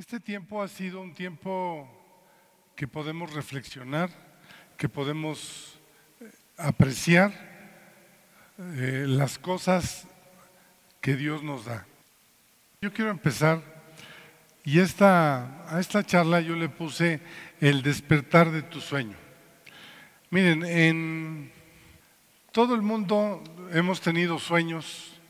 Este 0.00 0.18
tiempo 0.18 0.62
ha 0.62 0.68
sido 0.68 1.02
un 1.02 1.12
tiempo 1.12 1.86
que 2.74 2.88
podemos 2.88 3.34
reflexionar, 3.34 4.08
que 4.78 4.88
podemos 4.88 5.78
eh, 6.22 6.30
apreciar 6.56 7.30
eh, 8.58 9.04
las 9.06 9.38
cosas 9.38 10.06
que 11.02 11.16
Dios 11.16 11.42
nos 11.42 11.66
da. 11.66 11.84
Yo 12.80 12.94
quiero 12.94 13.10
empezar 13.10 13.60
y 14.64 14.78
esta, 14.78 15.68
a 15.68 15.78
esta 15.80 16.02
charla 16.02 16.40
yo 16.40 16.56
le 16.56 16.70
puse 16.70 17.20
el 17.60 17.82
despertar 17.82 18.50
de 18.52 18.62
tu 18.62 18.80
sueño. 18.80 19.18
Miren, 20.30 20.64
en 20.64 21.52
todo 22.52 22.74
el 22.74 22.80
mundo 22.80 23.44
hemos 23.70 24.00
tenido 24.00 24.38
sueños 24.38 25.20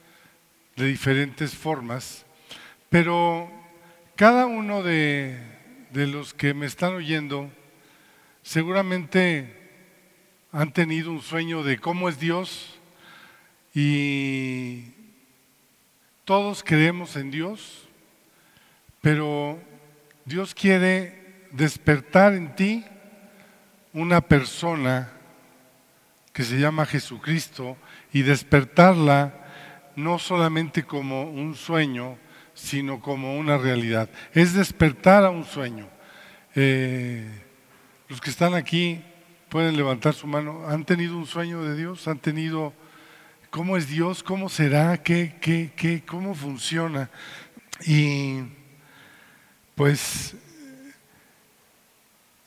de 0.77 0.87
diferentes 0.87 1.57
formas, 1.57 2.25
pero 2.89 3.60
cada 4.21 4.45
uno 4.45 4.83
de, 4.83 5.35
de 5.93 6.07
los 6.07 6.35
que 6.35 6.53
me 6.53 6.67
están 6.67 6.93
oyendo 6.93 7.51
seguramente 8.43 9.57
han 10.53 10.75
tenido 10.75 11.11
un 11.11 11.23
sueño 11.23 11.63
de 11.63 11.79
cómo 11.79 12.07
es 12.07 12.21
Dios 12.21 12.79
y 13.75 14.93
todos 16.27 16.63
creemos 16.63 17.17
en 17.17 17.31
Dios, 17.31 17.89
pero 19.01 19.59
Dios 20.27 20.55
quiere 20.55 21.47
despertar 21.53 22.35
en 22.35 22.55
ti 22.55 22.85
una 23.95 24.21
persona 24.21 25.13
que 26.35 26.45
se 26.45 26.61
llama 26.61 26.85
Jesucristo 26.85 27.79
y 28.13 28.21
despertarla 28.21 29.33
no 29.97 30.19
solamente 30.19 30.83
como 30.83 31.23
un 31.23 31.55
sueño, 31.55 32.19
sino 32.63 33.01
como 33.01 33.37
una 33.37 33.59
realidad. 33.59 34.09
Es 34.33 34.55
despertar 34.55 35.25
a 35.25 35.31
un 35.31 35.45
sueño. 35.45 35.89
Eh, 36.55 37.29
los 38.09 38.21
que 38.21 38.31
están 38.31 38.55
aquí 38.55 39.03
pueden 39.49 39.77
levantar 39.77 40.15
su 40.15 40.27
mano. 40.27 40.67
¿Han 40.69 40.85
tenido 40.85 41.17
un 41.17 41.27
sueño 41.27 41.63
de 41.63 41.77
Dios? 41.77 42.07
¿Han 42.07 42.19
tenido 42.19 42.73
cómo 43.51 43.77
es 43.77 43.89
Dios? 43.89 44.23
¿Cómo 44.23 44.49
será? 44.49 45.03
¿Qué, 45.03 45.37
qué, 45.41 45.73
qué, 45.75 46.03
¿Cómo 46.05 46.35
funciona? 46.35 47.11
Y 47.87 48.41
pues 49.75 50.37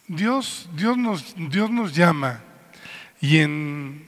Dios, 0.08 0.69
Dios, 0.75 0.97
nos, 0.97 1.36
Dios 1.50 1.72
nos 1.72 1.95
llama 1.95 2.41
y 3.19 3.39
en, 3.39 4.06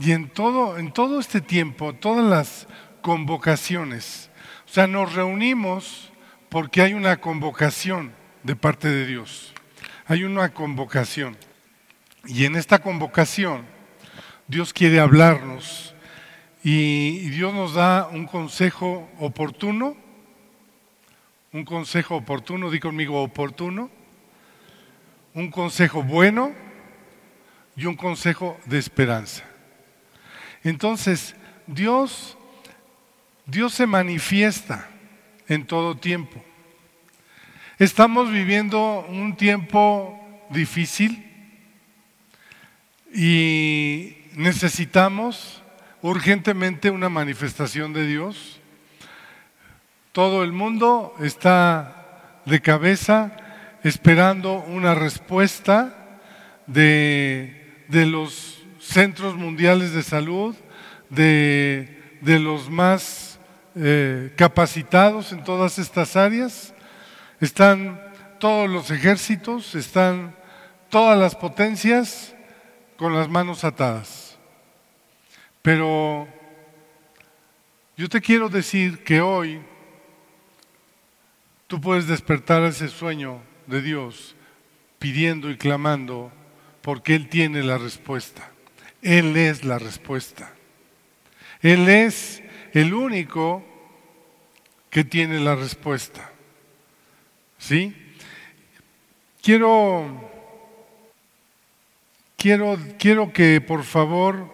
y 0.00 0.12
en, 0.12 0.28
todo, 0.28 0.78
en 0.78 0.92
todo 0.92 1.20
este 1.20 1.40
tiempo, 1.40 1.92
todas 1.92 2.24
las 2.24 2.66
convocaciones, 3.02 4.27
o 4.68 4.70
sea, 4.70 4.86
nos 4.86 5.14
reunimos 5.14 6.12
porque 6.50 6.82
hay 6.82 6.92
una 6.92 7.16
convocación 7.16 8.12
de 8.42 8.54
parte 8.54 8.88
de 8.88 9.06
Dios. 9.06 9.54
Hay 10.06 10.24
una 10.24 10.52
convocación. 10.52 11.38
Y 12.26 12.44
en 12.44 12.54
esta 12.54 12.78
convocación, 12.80 13.64
Dios 14.46 14.74
quiere 14.74 15.00
hablarnos 15.00 15.94
y 16.62 17.30
Dios 17.30 17.54
nos 17.54 17.74
da 17.74 18.08
un 18.08 18.26
consejo 18.26 19.08
oportuno. 19.18 19.96
Un 21.52 21.64
consejo 21.64 22.16
oportuno, 22.16 22.70
di 22.70 22.78
conmigo 22.78 23.22
oportuno. 23.22 23.90
Un 25.32 25.50
consejo 25.50 26.02
bueno 26.02 26.52
y 27.74 27.86
un 27.86 27.96
consejo 27.96 28.60
de 28.66 28.78
esperanza. 28.78 29.44
Entonces, 30.62 31.34
Dios 31.66 32.37
Dios 33.48 33.72
se 33.72 33.86
manifiesta 33.86 34.86
en 35.48 35.64
todo 35.64 35.96
tiempo. 35.96 36.44
Estamos 37.78 38.30
viviendo 38.30 39.06
un 39.08 39.36
tiempo 39.36 40.20
difícil 40.50 41.24
y 43.14 44.18
necesitamos 44.34 45.62
urgentemente 46.02 46.90
una 46.90 47.08
manifestación 47.08 47.94
de 47.94 48.06
Dios. 48.06 48.60
Todo 50.12 50.44
el 50.44 50.52
mundo 50.52 51.14
está 51.22 52.42
de 52.44 52.60
cabeza 52.60 53.34
esperando 53.82 54.58
una 54.58 54.94
respuesta 54.94 56.20
de, 56.66 57.84
de 57.88 58.04
los 58.04 58.62
centros 58.78 59.36
mundiales 59.36 59.94
de 59.94 60.02
salud, 60.02 60.54
de, 61.08 62.18
de 62.20 62.40
los 62.40 62.68
más 62.68 63.37
eh, 63.80 64.32
capacitados 64.36 65.30
en 65.30 65.44
todas 65.44 65.78
estas 65.78 66.16
áreas, 66.16 66.74
están 67.40 68.00
todos 68.40 68.68
los 68.68 68.90
ejércitos, 68.90 69.76
están 69.76 70.34
todas 70.88 71.16
las 71.16 71.36
potencias 71.36 72.34
con 72.96 73.14
las 73.14 73.28
manos 73.28 73.62
atadas. 73.62 74.36
Pero 75.62 76.26
yo 77.96 78.08
te 78.08 78.20
quiero 78.20 78.48
decir 78.48 79.04
que 79.04 79.20
hoy 79.20 79.60
tú 81.68 81.80
puedes 81.80 82.08
despertar 82.08 82.64
ese 82.64 82.88
sueño 82.88 83.40
de 83.68 83.80
Dios 83.80 84.34
pidiendo 84.98 85.50
y 85.50 85.56
clamando 85.56 86.32
porque 86.82 87.14
Él 87.14 87.28
tiene 87.28 87.62
la 87.62 87.78
respuesta. 87.78 88.50
Él 89.02 89.36
es 89.36 89.64
la 89.64 89.78
respuesta. 89.78 90.52
Él 91.60 91.88
es 91.88 92.42
el 92.72 92.94
único 92.94 93.64
que 94.90 95.04
tiene 95.04 95.40
la 95.40 95.54
respuesta. 95.54 96.30
¿Sí? 97.58 97.94
Quiero, 99.42 100.30
quiero, 102.36 102.78
quiero 102.98 103.32
que 103.32 103.60
por 103.60 103.84
favor 103.84 104.52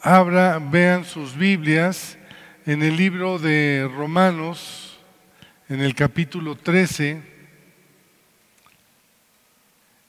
abra, 0.00 0.58
vean 0.58 1.04
sus 1.04 1.36
Biblias 1.36 2.18
en 2.66 2.82
el 2.82 2.96
libro 2.96 3.38
de 3.38 3.90
Romanos, 3.96 4.98
en 5.68 5.80
el 5.80 5.94
capítulo 5.94 6.56
13. 6.56 7.22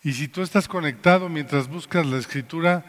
Y 0.03 0.13
si 0.13 0.27
tú 0.27 0.41
estás 0.41 0.67
conectado 0.67 1.29
mientras 1.29 1.67
buscas 1.67 2.05
la 2.05 2.17
escritura, 2.17 2.85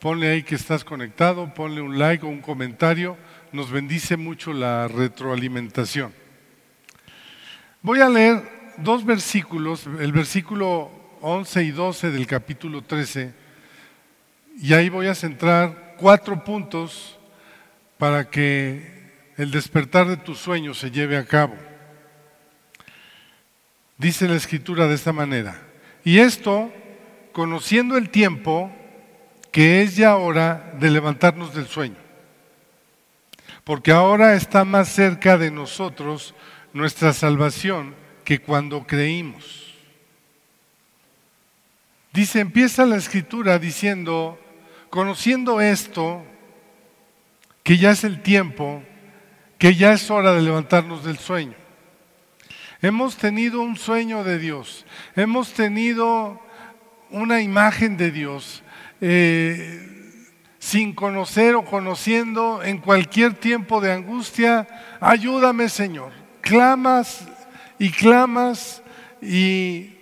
ponle 0.00 0.30
ahí 0.30 0.42
que 0.42 0.54
estás 0.54 0.84
conectado, 0.84 1.52
ponle 1.52 1.80
un 1.82 1.98
like 1.98 2.24
o 2.24 2.28
un 2.28 2.40
comentario 2.40 3.16
nos 3.52 3.70
bendice 3.70 4.16
mucho 4.16 4.52
la 4.52 4.88
retroalimentación. 4.88 6.12
Voy 7.82 8.00
a 8.00 8.08
leer 8.08 8.74
dos 8.78 9.04
versículos, 9.04 9.86
el 9.98 10.12
versículo 10.12 10.90
11 11.20 11.64
y 11.64 11.70
12 11.70 12.10
del 12.10 12.26
capítulo 12.26 12.82
13, 12.82 13.34
y 14.60 14.74
ahí 14.74 14.88
voy 14.88 15.06
a 15.06 15.14
centrar 15.14 15.96
cuatro 15.98 16.44
puntos 16.44 17.18
para 17.98 18.28
que 18.30 19.00
el 19.36 19.50
despertar 19.50 20.06
de 20.06 20.16
tus 20.16 20.38
sueños 20.38 20.78
se 20.78 20.90
lleve 20.90 21.16
a 21.16 21.24
cabo. 21.24 21.54
Dice 23.98 24.28
la 24.28 24.36
escritura 24.36 24.86
de 24.86 24.94
esta 24.94 25.12
manera, 25.12 25.60
y 26.04 26.18
esto 26.18 26.72
conociendo 27.32 27.96
el 27.96 28.10
tiempo 28.10 28.70
que 29.52 29.82
es 29.82 29.96
ya 29.96 30.16
hora 30.16 30.74
de 30.78 30.90
levantarnos 30.90 31.54
del 31.54 31.66
sueño 31.66 32.09
porque 33.70 33.92
ahora 33.92 34.34
está 34.34 34.64
más 34.64 34.88
cerca 34.88 35.38
de 35.38 35.52
nosotros 35.52 36.34
nuestra 36.72 37.12
salvación 37.12 37.94
que 38.24 38.40
cuando 38.40 38.84
creímos. 38.84 39.76
Dice, 42.12 42.40
empieza 42.40 42.84
la 42.84 42.96
escritura 42.96 43.60
diciendo, 43.60 44.40
conociendo 44.88 45.60
esto, 45.60 46.24
que 47.62 47.78
ya 47.78 47.92
es 47.92 48.02
el 48.02 48.22
tiempo, 48.22 48.82
que 49.56 49.76
ya 49.76 49.92
es 49.92 50.10
hora 50.10 50.32
de 50.32 50.42
levantarnos 50.42 51.04
del 51.04 51.18
sueño. 51.18 51.54
Hemos 52.82 53.18
tenido 53.18 53.60
un 53.60 53.76
sueño 53.76 54.24
de 54.24 54.40
Dios, 54.40 54.84
hemos 55.14 55.52
tenido 55.52 56.40
una 57.10 57.40
imagen 57.40 57.96
de 57.96 58.10
Dios. 58.10 58.64
Eh, 59.00 59.89
sin 60.60 60.92
conocer 60.92 61.54
o 61.54 61.64
conociendo, 61.64 62.62
en 62.62 62.78
cualquier 62.78 63.32
tiempo 63.32 63.80
de 63.80 63.92
angustia, 63.92 64.68
ayúdame 65.00 65.70
Señor. 65.70 66.12
Clamas 66.42 67.26
y 67.78 67.90
clamas 67.90 68.82
y, 69.22 69.96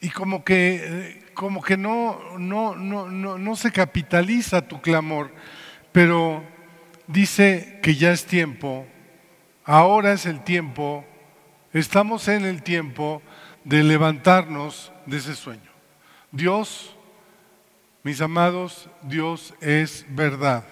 y 0.00 0.10
como 0.10 0.44
que, 0.44 1.32
como 1.34 1.60
que 1.60 1.76
no, 1.76 2.20
no, 2.38 2.76
no, 2.76 3.10
no, 3.10 3.36
no 3.36 3.56
se 3.56 3.72
capitaliza 3.72 4.68
tu 4.68 4.80
clamor, 4.80 5.32
pero 5.90 6.44
dice 7.08 7.80
que 7.82 7.96
ya 7.96 8.12
es 8.12 8.24
tiempo, 8.24 8.86
ahora 9.64 10.12
es 10.12 10.24
el 10.24 10.44
tiempo, 10.44 11.04
estamos 11.72 12.28
en 12.28 12.44
el 12.44 12.62
tiempo 12.62 13.22
de 13.64 13.82
levantarnos 13.82 14.92
de 15.06 15.16
ese 15.16 15.34
sueño. 15.34 15.72
Dios 16.30 16.96
mis 18.02 18.20
amados, 18.20 18.88
Dios 19.02 19.54
es 19.60 20.04
verdad. 20.08 20.64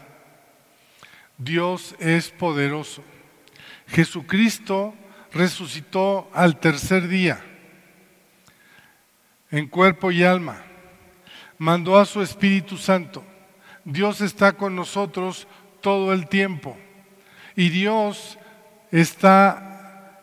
Dios 1.38 1.94
es 1.98 2.30
poderoso. 2.30 3.02
Jesucristo 3.86 4.94
resucitó 5.32 6.28
al 6.32 6.58
tercer 6.58 7.08
día, 7.08 7.42
en 9.50 9.68
cuerpo 9.68 10.12
y 10.12 10.22
alma. 10.22 10.62
Mandó 11.58 11.98
a 11.98 12.04
su 12.04 12.22
Espíritu 12.22 12.76
Santo. 12.76 13.24
Dios 13.84 14.20
está 14.20 14.52
con 14.52 14.76
nosotros 14.76 15.46
todo 15.80 16.12
el 16.12 16.28
tiempo. 16.28 16.76
Y 17.56 17.68
Dios 17.68 18.38
está 18.90 20.18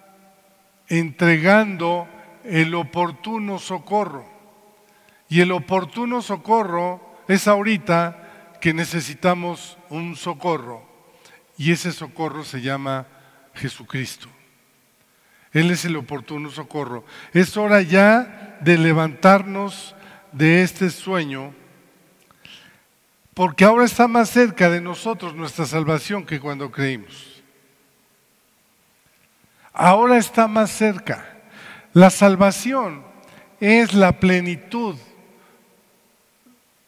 entregando 0.87 2.07
el 2.43 2.73
oportuno 2.75 3.59
socorro. 3.59 4.36
Y 5.29 5.41
el 5.41 5.51
oportuno 5.51 6.21
socorro 6.21 7.01
es 7.27 7.47
ahorita 7.47 8.57
que 8.61 8.73
necesitamos 8.73 9.77
un 9.89 10.15
socorro. 10.15 10.85
Y 11.57 11.71
ese 11.71 11.91
socorro 11.91 12.43
se 12.43 12.61
llama 12.61 13.07
Jesucristo. 13.53 14.29
Él 15.51 15.71
es 15.71 15.85
el 15.85 15.95
oportuno 15.95 16.49
socorro. 16.49 17.03
Es 17.33 17.57
hora 17.57 17.81
ya 17.81 18.57
de 18.61 18.77
levantarnos 18.77 19.95
de 20.31 20.61
este 20.61 20.89
sueño, 20.89 21.53
porque 23.33 23.65
ahora 23.65 23.85
está 23.85 24.07
más 24.07 24.29
cerca 24.29 24.69
de 24.69 24.81
nosotros 24.81 25.35
nuestra 25.35 25.65
salvación 25.65 26.25
que 26.25 26.39
cuando 26.39 26.71
creímos. 26.71 27.41
Ahora 29.73 30.17
está 30.17 30.47
más 30.47 30.71
cerca. 30.71 31.37
La 31.93 32.09
salvación 32.09 33.03
es 33.59 33.93
la 33.93 34.19
plenitud 34.19 34.95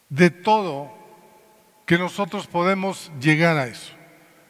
de 0.09 0.29
todo 0.29 0.91
que 1.85 1.97
nosotros 1.97 2.47
podemos 2.47 3.11
llegar 3.19 3.57
a 3.57 3.67
eso. 3.67 3.93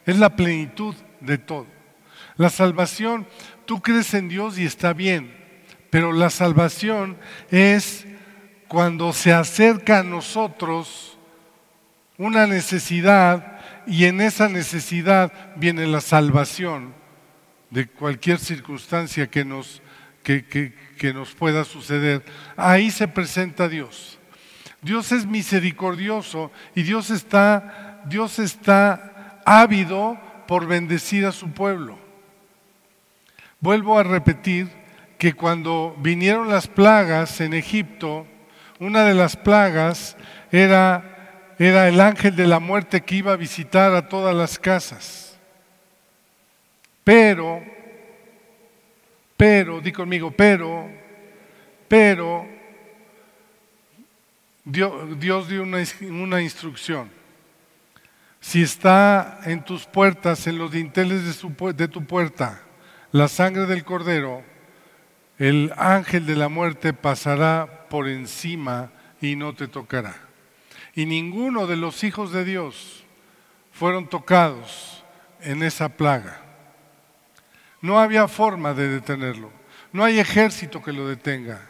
Es 0.06 0.18
la 0.18 0.36
plenitud 0.36 0.94
de 1.20 1.38
todo. 1.38 1.66
La 2.36 2.50
salvación, 2.50 3.26
tú 3.66 3.80
crees 3.80 4.14
en 4.14 4.28
Dios 4.28 4.58
y 4.58 4.64
está 4.64 4.92
bien, 4.92 5.36
pero 5.90 6.12
la 6.12 6.30
salvación 6.30 7.18
es 7.50 8.06
cuando 8.68 9.12
se 9.12 9.32
acerca 9.32 10.00
a 10.00 10.04
nosotros 10.04 11.18
una 12.16 12.46
necesidad 12.46 13.60
y 13.86 14.04
en 14.04 14.20
esa 14.20 14.48
necesidad 14.48 15.32
viene 15.56 15.86
la 15.86 16.00
salvación 16.00 16.94
de 17.70 17.86
cualquier 17.88 18.38
circunstancia 18.38 19.28
que 19.28 19.44
nos 19.44 19.82
que, 20.22 21.12
nos 21.14 21.34
pueda 21.34 21.64
suceder. 21.64 22.22
Ahí 22.56 22.90
se 22.90 23.08
presenta 23.08 23.68
Dios. 23.68 24.19
Dios 24.82 25.12
es 25.12 25.26
misericordioso 25.26 26.50
y 26.74 26.82
Dios 26.82 27.10
está, 27.10 28.02
Dios 28.06 28.38
está 28.38 29.40
ávido 29.44 30.18
por 30.46 30.66
bendecir 30.66 31.26
a 31.26 31.32
su 31.32 31.50
pueblo. 31.50 31.98
Vuelvo 33.60 33.98
a 33.98 34.02
repetir 34.02 34.68
que 35.18 35.34
cuando 35.34 35.94
vinieron 35.98 36.48
las 36.48 36.66
plagas 36.66 37.40
en 37.40 37.52
Egipto, 37.52 38.26
una 38.78 39.04
de 39.04 39.14
las 39.14 39.36
plagas 39.36 40.16
era, 40.50 41.54
era 41.58 41.88
el 41.88 42.00
ángel 42.00 42.34
de 42.36 42.46
la 42.46 42.58
muerte 42.58 43.02
que 43.02 43.16
iba 43.16 43.32
a 43.32 43.36
visitar 43.36 43.94
a 43.94 44.08
todas 44.08 44.34
las 44.34 44.58
casas. 44.58 45.38
Pero 47.04 47.62
pero, 49.40 49.80
di 49.80 49.90
conmigo, 49.90 50.30
pero, 50.30 50.86
pero, 51.88 52.46
Dios, 54.70 55.48
dio 55.48 55.62
una, 55.62 56.40
instrucción. 56.40 57.10
Si 58.40 58.62
está 58.62 59.40
en 59.44 59.64
tus 59.64 59.86
puertas, 59.86 60.46
en 60.46 60.58
los 60.58 60.70
dinteles 60.70 61.24
de, 61.24 61.72
de 61.72 61.88
tu 61.88 62.04
puerta, 62.04 62.62
la 63.10 63.26
sangre 63.28 63.66
del 63.66 63.84
cordero, 63.84 64.44
el 65.38 65.72
ángel 65.76 66.24
de 66.26 66.36
la 66.36 66.48
muerte 66.48 66.92
pasará 66.92 67.88
por 67.88 68.08
encima 68.08 68.92
y 69.20 69.34
no 69.34 69.54
te 69.54 69.66
tocará. 69.66 70.14
Y 70.94 71.06
ninguno 71.06 71.66
de 71.66 71.76
los 71.76 72.04
hijos 72.04 72.32
de 72.32 72.44
Dios 72.44 73.04
fueron 73.72 74.08
tocados 74.08 75.04
en 75.40 75.62
esa 75.62 75.88
plaga. 75.88 76.42
No 77.80 77.98
había 77.98 78.28
forma 78.28 78.74
de 78.74 78.88
detenerlo. 78.88 79.50
No 79.92 80.04
hay 80.04 80.20
ejército 80.20 80.82
que 80.82 80.92
lo 80.92 81.08
detenga. 81.08 81.62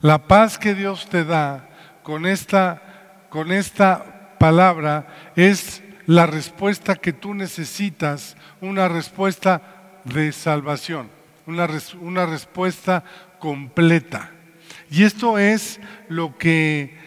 La 0.00 0.26
paz 0.26 0.58
que 0.58 0.74
Dios 0.74 1.08
te 1.10 1.24
da 1.24 1.69
con 2.10 2.26
esta, 2.26 2.82
con 3.28 3.52
esta 3.52 4.34
palabra 4.36 5.06
es 5.36 5.80
la 6.06 6.26
respuesta 6.26 6.96
que 6.96 7.12
tú 7.12 7.34
necesitas, 7.34 8.36
una 8.60 8.88
respuesta 8.88 10.00
de 10.02 10.32
salvación, 10.32 11.08
una, 11.46 11.68
una 12.00 12.26
respuesta 12.26 13.04
completa. 13.38 14.32
Y 14.90 15.04
esto 15.04 15.38
es 15.38 15.78
lo 16.08 16.36
que 16.36 16.98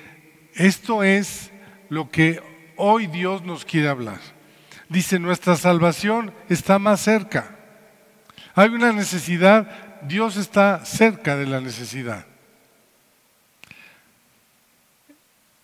esto 0.55 1.03
es 1.03 1.51
lo 1.89 2.09
que 2.09 2.41
hoy 2.77 3.07
Dios 3.07 3.43
nos 3.43 3.65
quiere 3.65 3.89
hablar. 3.89 4.21
Dice, 4.87 5.19
nuestra 5.19 5.57
salvación 5.57 6.33
está 6.47 6.79
más 6.79 7.01
cerca. 7.01 7.57
Hay 8.55 8.69
una 8.69 8.93
necesidad, 8.93 9.67
Dios 10.03 10.37
está 10.37 10.85
cerca 10.85 11.35
de 11.35 11.47
la 11.47 11.59
necesidad. 11.59 12.25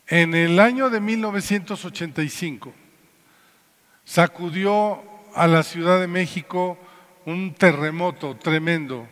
En 0.09 0.33
el 0.33 0.59
año 0.59 0.89
de 0.89 0.99
1985 0.99 2.73
sacudió 4.03 5.03
a 5.35 5.45
la 5.45 5.61
Ciudad 5.61 5.99
de 5.99 6.07
México 6.07 6.79
un 7.25 7.53
terremoto 7.53 8.35
tremendo. 8.35 9.07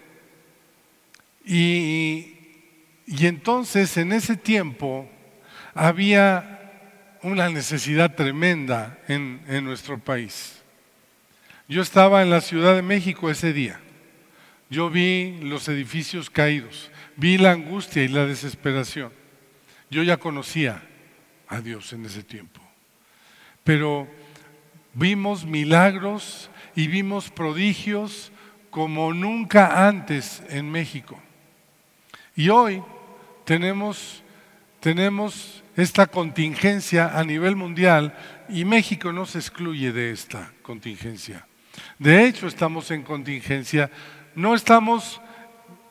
Y, 1.46 2.34
entonces 3.08 3.96
en 3.98 4.12
ese 4.12 4.36
tiempo 4.38 5.08
había 5.76 7.20
una 7.22 7.48
necesidad 7.50 8.16
tremenda 8.16 8.98
en 9.08 9.64
nuestro 9.64 10.00
país. 10.00 10.64
Yo 11.68 11.84
estaba 11.84 12.24
en 12.24 12.32
la 12.32 12.42
Ciudad 12.42 12.76
de 12.76 12.82
México 12.82 13.30
ese 13.30 13.54
día. 13.54 13.80
Yo 14.70 14.90
vi 14.90 15.38
los 15.42 15.68
edificios 15.68 16.32
caídos, 16.32 16.90
vi 17.16 17.38
la 17.38 17.52
angustia 17.52 18.04
y 18.04 18.08
la 18.08 18.26
desesperación. 18.26 19.27
Yo 19.90 20.04
ya 20.04 20.18
conocía 20.18 20.82
a 21.48 21.62
Dios 21.62 21.94
en 21.94 22.06
ese 22.06 22.24
tiempo. 22.24 22.62
Pero 23.64 24.08
vimos 24.94 25.46
milagros 25.46 26.50
y 26.76 26.88
vimos 26.88 27.30
prodigios 27.30 28.32
como 28.70 29.14
nunca 29.14 29.88
antes 29.88 30.44
en 30.50 30.70
México. 30.70 31.20
Y 32.36 32.50
hoy 32.50 32.84
tenemos, 33.46 34.24
tenemos 34.80 35.64
esta 35.76 36.08
contingencia 36.08 37.18
a 37.18 37.24
nivel 37.24 37.56
mundial 37.56 38.16
y 38.50 38.66
México 38.66 39.12
no 39.12 39.26
se 39.26 39.40
excluye 39.40 39.92
de 39.92 40.12
esta 40.12 40.52
contingencia. 40.62 41.48
De 42.00 42.26
hecho, 42.26 42.48
estamos 42.48 42.92
en 42.92 43.04
contingencia. 43.04 43.90
No 44.36 44.56
estamos 44.56 45.22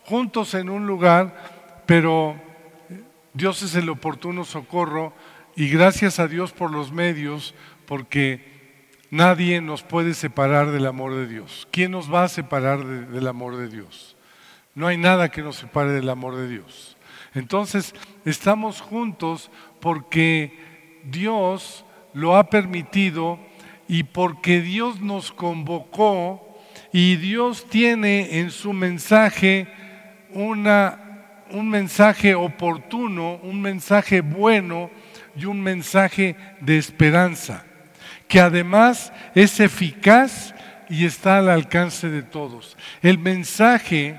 juntos 0.05 0.55
en 0.55 0.71
un 0.71 0.87
lugar, 0.87 1.83
pero 1.87 2.41
Dios 3.37 3.63
es 3.63 3.75
el 3.75 3.91
oportuno 3.91 4.45
socorro 4.45 5.13
y 5.57 5.69
gracias 5.69 6.19
a 6.19 6.27
Dios 6.27 6.53
por 6.53 6.71
los 6.71 6.91
medios, 6.91 7.55
porque 7.85 8.81
nadie 9.11 9.61
nos 9.61 9.83
puede 9.83 10.15
separar 10.15 10.71
del 10.71 10.87
amor 10.87 11.15
de 11.15 11.27
Dios. 11.27 11.69
¿Quién 11.71 11.91
nos 11.91 12.13
va 12.13 12.25
a 12.25 12.29
separar 12.29 12.83
del 12.83 13.29
amor 13.29 13.57
de 13.57 13.69
Dios? 13.69 14.17
No 14.75 14.87
hay 14.87 14.97
nada 14.97 15.31
que 15.31 15.43
nos 15.43 15.57
separe 15.57 15.93
del 15.93 16.09
amor 16.09 16.37
de 16.37 16.49
Dios. 16.49 16.97
Entonces, 17.35 17.95
estamos 18.25 18.81
juntos 18.81 19.51
porque 19.81 21.03
Dios 21.05 21.85
lo 22.15 22.37
ha 22.37 22.49
permitido 22.49 23.39
y 23.87 24.05
porque 24.05 24.63
Dios 24.63 25.03
nos 25.03 25.31
convocó 25.31 26.59
y 26.91 27.17
Dios 27.17 27.67
tiene 27.69 28.39
en 28.39 28.51
su 28.51 28.73
mensaje 28.73 29.69
una, 30.33 31.06
un 31.51 31.69
mensaje 31.69 32.35
oportuno, 32.35 33.37
un 33.43 33.61
mensaje 33.61 34.21
bueno 34.21 34.91
y 35.37 35.45
un 35.45 35.61
mensaje 35.61 36.37
de 36.61 36.79
esperanza, 36.79 37.65
que 38.29 38.41
además 38.41 39.13
es 39.35 39.61
eficaz 39.61 40.55
y 40.89 41.05
está 41.05 41.39
al 41.39 41.49
alcance 41.49 42.09
de 42.09 42.23
todos. 42.23 42.77
El 43.03 43.19
mensaje 43.19 44.19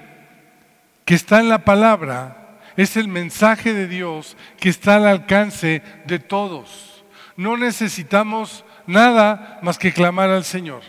que 1.05 1.15
está 1.15 1.39
en 1.39 1.49
la 1.49 1.63
palabra 1.63 2.59
es 2.75 2.97
el 2.97 3.07
mensaje 3.07 3.73
de 3.73 3.87
Dios 3.87 4.37
que 4.59 4.69
está 4.69 4.97
al 4.97 5.07
alcance 5.07 5.81
de 6.05 6.19
todos. 6.19 7.03
No 7.35 7.57
necesitamos 7.57 8.65
nada 8.85 9.59
más 9.61 9.77
que 9.77 9.93
clamar 9.93 10.29
al 10.29 10.43
Señor. 10.43 10.81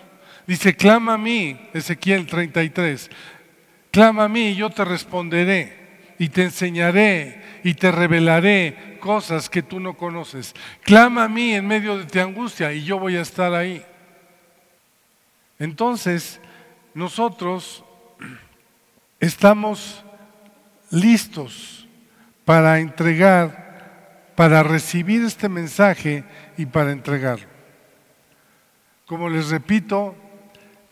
Dice, 0.47 0.75
clama 0.75 1.15
a 1.15 1.19
mí, 1.19 1.59
Ezequiel 1.75 2.27
33, 2.27 3.11
clama 3.91 4.25
a 4.25 4.29
mí 4.29 4.49
y 4.49 4.57
yo 4.57 4.71
te 4.71 4.85
responderé 4.85 5.78
y 6.19 6.29
te 6.29 6.43
enseñaré 6.43 7.41
y 7.63 7.75
te 7.75 7.93
revelaré 7.93 8.99
cosas 9.01 9.49
que 9.49 9.63
tú 9.63 9.81
no 9.81 9.95
conoces. 9.95 10.55
Clama 10.83 11.25
a 11.25 11.29
mí 11.29 11.55
en 11.55 11.67
medio 11.67 11.99
de 11.99 12.05
tu 12.05 12.21
angustia 12.21 12.73
y 12.73 12.85
yo 12.85 12.99
voy 12.99 13.17
a 13.17 13.23
estar 13.23 13.55
ahí. 13.55 13.83
Entonces, 15.59 16.41
nosotros 16.95 17.85
estamos 19.21 20.05
listos 20.91 21.87
para 22.45 22.81
entregar, 22.81 24.33
para 24.35 24.63
recibir 24.63 25.25
este 25.25 25.49
mensaje 25.49 26.25
y 26.57 26.67
para 26.67 26.93
entregarlo. 26.93 27.47
Como 29.07 29.29
les 29.29 29.51
repito, 29.51 30.15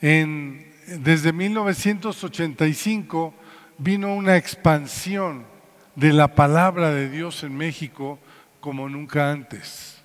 en, 0.01 0.73
desde 0.87 1.33
1985 1.33 3.35
vino 3.79 4.15
una 4.15 4.37
expansión 4.37 5.47
de 5.95 6.13
la 6.13 6.35
palabra 6.35 6.91
de 6.91 7.09
Dios 7.09 7.43
en 7.43 7.57
México 7.57 8.19
como 8.61 8.89
nunca 8.89 9.31
antes. 9.31 10.03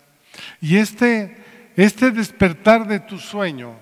Y 0.59 0.77
este, 0.77 1.37
este 1.75 2.11
despertar 2.11 2.87
de 2.87 2.99
tu 2.99 3.17
sueño 3.17 3.75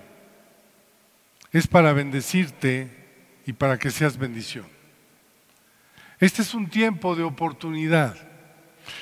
es 1.51 1.67
para 1.67 1.93
bendecirte 1.93 2.89
y 3.45 3.53
para 3.53 3.77
que 3.77 3.91
seas 3.91 4.17
bendición. 4.17 4.65
Este 6.19 6.41
es 6.41 6.53
un 6.53 6.67
tiempo 6.67 7.15
de 7.15 7.23
oportunidad. 7.23 8.15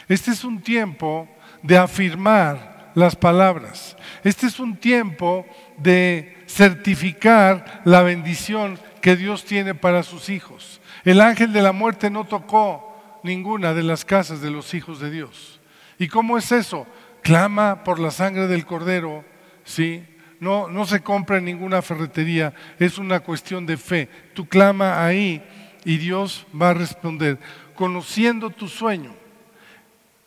Este 0.07 0.31
es 0.31 0.43
un 0.43 0.61
tiempo 0.61 1.27
de 1.63 1.77
afirmar 1.77 2.91
las 2.95 3.15
palabras. 3.15 3.97
Este 4.23 4.47
es 4.47 4.59
un 4.59 4.77
tiempo 4.77 5.45
de 5.77 6.43
certificar 6.47 7.81
la 7.85 8.01
bendición 8.01 8.79
que 9.01 9.15
Dios 9.15 9.45
tiene 9.45 9.75
para 9.75 10.03
sus 10.03 10.29
hijos. 10.29 10.81
El 11.03 11.21
ángel 11.21 11.53
de 11.53 11.61
la 11.61 11.71
muerte 11.71 12.09
no 12.09 12.25
tocó 12.25 13.19
ninguna 13.23 13.73
de 13.73 13.83
las 13.83 14.05
casas 14.05 14.41
de 14.41 14.51
los 14.51 14.73
hijos 14.73 14.99
de 14.99 15.11
Dios. 15.11 15.59
¿Y 15.99 16.07
cómo 16.07 16.37
es 16.37 16.51
eso? 16.51 16.85
Clama 17.21 17.83
por 17.83 17.99
la 17.99 18.11
sangre 18.11 18.47
del 18.47 18.65
cordero, 18.65 19.23
¿sí? 19.63 20.05
No, 20.39 20.67
no 20.67 20.85
se 20.85 21.01
compra 21.01 21.37
en 21.37 21.45
ninguna 21.45 21.81
ferretería, 21.81 22.53
es 22.79 22.97
una 22.97 23.19
cuestión 23.21 23.65
de 23.65 23.77
fe. 23.77 24.09
Tú 24.33 24.47
clama 24.47 25.03
ahí 25.03 25.43
y 25.83 25.97
Dios 25.97 26.45
va 26.59 26.69
a 26.69 26.75
responder. 26.75 27.39
Conociendo 27.75 28.49
tu 28.49 28.67
sueño, 28.67 29.13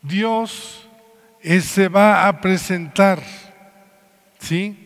Dios 0.02 0.88
se 1.42 1.88
va 1.88 2.26
a 2.26 2.40
presentar, 2.40 3.22
¿sí? 4.38 4.79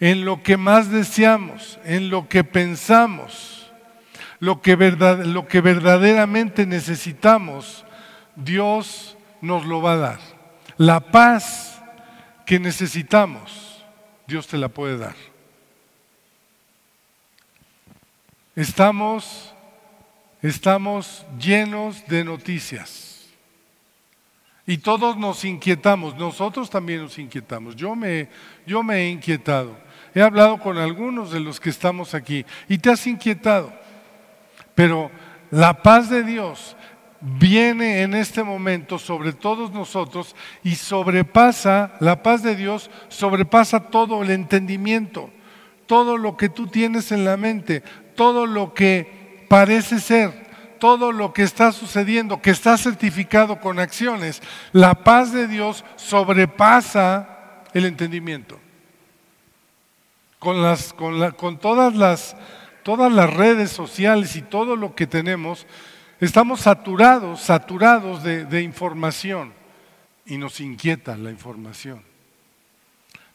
En 0.00 0.24
lo 0.24 0.42
que 0.42 0.56
más 0.56 0.90
deseamos, 0.90 1.78
en 1.84 2.10
lo 2.10 2.28
que 2.28 2.44
pensamos, 2.44 3.70
lo 4.38 4.62
que, 4.62 4.76
lo 4.76 5.48
que 5.48 5.60
verdaderamente 5.60 6.66
necesitamos, 6.66 7.84
Dios 8.36 9.16
nos 9.40 9.66
lo 9.66 9.82
va 9.82 9.92
a 9.94 9.96
dar. 9.96 10.20
La 10.76 11.00
paz 11.00 11.82
que 12.46 12.60
necesitamos, 12.60 13.84
Dios 14.26 14.46
te 14.46 14.56
la 14.56 14.68
puede 14.68 14.96
dar. 14.96 15.16
Estamos, 18.54 19.54
estamos 20.42 21.26
llenos 21.38 22.06
de 22.06 22.24
noticias. 22.24 23.28
Y 24.66 24.78
todos 24.78 25.16
nos 25.16 25.44
inquietamos, 25.44 26.16
nosotros 26.16 26.68
también 26.68 27.02
nos 27.02 27.18
inquietamos. 27.18 27.74
Yo 27.74 27.94
me, 27.96 28.28
yo 28.66 28.82
me 28.82 28.96
he 28.96 29.10
inquietado. 29.10 29.87
He 30.18 30.22
hablado 30.22 30.58
con 30.58 30.78
algunos 30.78 31.30
de 31.30 31.38
los 31.38 31.60
que 31.60 31.70
estamos 31.70 32.12
aquí 32.12 32.44
y 32.68 32.78
te 32.78 32.90
has 32.90 33.06
inquietado. 33.06 33.72
Pero 34.74 35.12
la 35.52 35.80
paz 35.80 36.10
de 36.10 36.24
Dios 36.24 36.76
viene 37.20 38.02
en 38.02 38.14
este 38.14 38.42
momento 38.42 38.98
sobre 38.98 39.32
todos 39.32 39.70
nosotros 39.70 40.34
y 40.64 40.74
sobrepasa, 40.74 41.92
la 42.00 42.20
paz 42.24 42.42
de 42.42 42.56
Dios 42.56 42.90
sobrepasa 43.06 43.90
todo 43.90 44.24
el 44.24 44.30
entendimiento, 44.30 45.30
todo 45.86 46.16
lo 46.16 46.36
que 46.36 46.48
tú 46.48 46.66
tienes 46.66 47.12
en 47.12 47.24
la 47.24 47.36
mente, 47.36 47.84
todo 48.16 48.44
lo 48.44 48.74
que 48.74 49.46
parece 49.48 50.00
ser, 50.00 50.48
todo 50.80 51.12
lo 51.12 51.32
que 51.32 51.44
está 51.44 51.70
sucediendo, 51.70 52.42
que 52.42 52.50
está 52.50 52.76
certificado 52.76 53.60
con 53.60 53.78
acciones. 53.78 54.42
La 54.72 55.04
paz 55.04 55.32
de 55.32 55.46
Dios 55.46 55.84
sobrepasa 55.94 57.62
el 57.72 57.84
entendimiento. 57.84 58.58
Con, 60.38 60.62
las, 60.62 60.92
con, 60.92 61.30
con 61.32 61.58
todas, 61.58 61.94
las, 61.94 62.36
todas 62.82 63.12
las 63.12 63.32
redes 63.32 63.70
sociales 63.70 64.36
y 64.36 64.42
todo 64.42 64.76
lo 64.76 64.94
que 64.94 65.06
tenemos, 65.06 65.66
Estamos 66.20 66.62
saturados, 66.62 67.40
saturados 67.40 68.24
de, 68.24 68.62
información. 68.62 69.52
Y 70.26 70.36
nos 70.36 70.60
inquieta 70.60 71.16
la 71.16 71.30
información. 71.30 72.02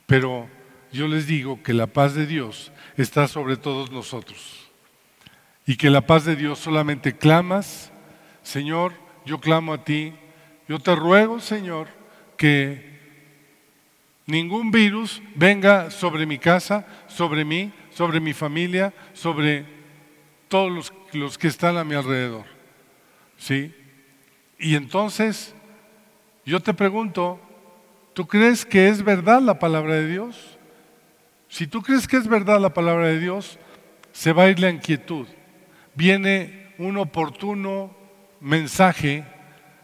Pero 0.05 0.47
yo 0.91 1.07
les 1.07 1.25
digo 1.25 1.63
que 1.63 1.73
la 1.73 1.87
paz 1.87 2.13
de 2.13 2.27
Dios 2.27 2.71
está 2.97 3.27
sobre 3.27 3.57
todos 3.57 3.89
nosotros. 3.91 4.69
Y 5.65 5.77
que 5.77 5.89
la 5.89 6.05
paz 6.05 6.25
de 6.25 6.35
Dios 6.35 6.59
solamente 6.59 7.17
clamas, 7.17 7.91
Señor, 8.43 8.93
yo 9.25 9.39
clamo 9.39 9.73
a 9.73 9.83
ti, 9.83 10.13
yo 10.67 10.77
te 10.77 10.93
ruego, 10.93 11.39
Señor, 11.39 11.87
que 12.37 12.92
ningún 14.25 14.71
virus 14.71 15.21
venga 15.35 15.91
sobre 15.91 16.25
mi 16.25 16.37
casa, 16.37 16.85
sobre 17.07 17.45
mí, 17.45 17.71
sobre 17.89 18.19
mi 18.19 18.33
familia, 18.33 18.93
sobre 19.13 19.65
todos 20.47 20.91
los, 21.13 21.37
que 21.37 21.47
están 21.47 21.77
a 21.77 21.83
mi 21.83 21.95
alrededor. 21.95 22.45
¿Sí? 23.37 23.73
Y 24.59 24.75
entonces, 24.75 25.55
yo 26.45 26.59
te 26.59 26.73
pregunto, 26.73 27.39
¿tú 28.13 28.27
crees 28.27 28.65
que 28.65 28.87
es 28.87 29.03
verdad 29.03 29.41
la 29.41 29.59
palabra 29.59 29.95
de 29.95 30.07
Dios? 30.07 30.57
Si 31.49 31.67
tú 31.67 31.81
crees 31.81 32.07
que 32.07 32.17
es 32.17 32.27
verdad 32.27 32.59
la 32.59 32.73
palabra 32.73 33.07
de 33.07 33.19
Dios, 33.19 33.59
se 34.11 34.31
va 34.31 34.43
a 34.43 34.49
ir 34.49 34.59
la 34.59 34.69
inquietud. 34.69 35.27
Viene 35.95 36.73
un 36.77 36.97
oportuno 36.97 37.95
mensaje 38.39 39.25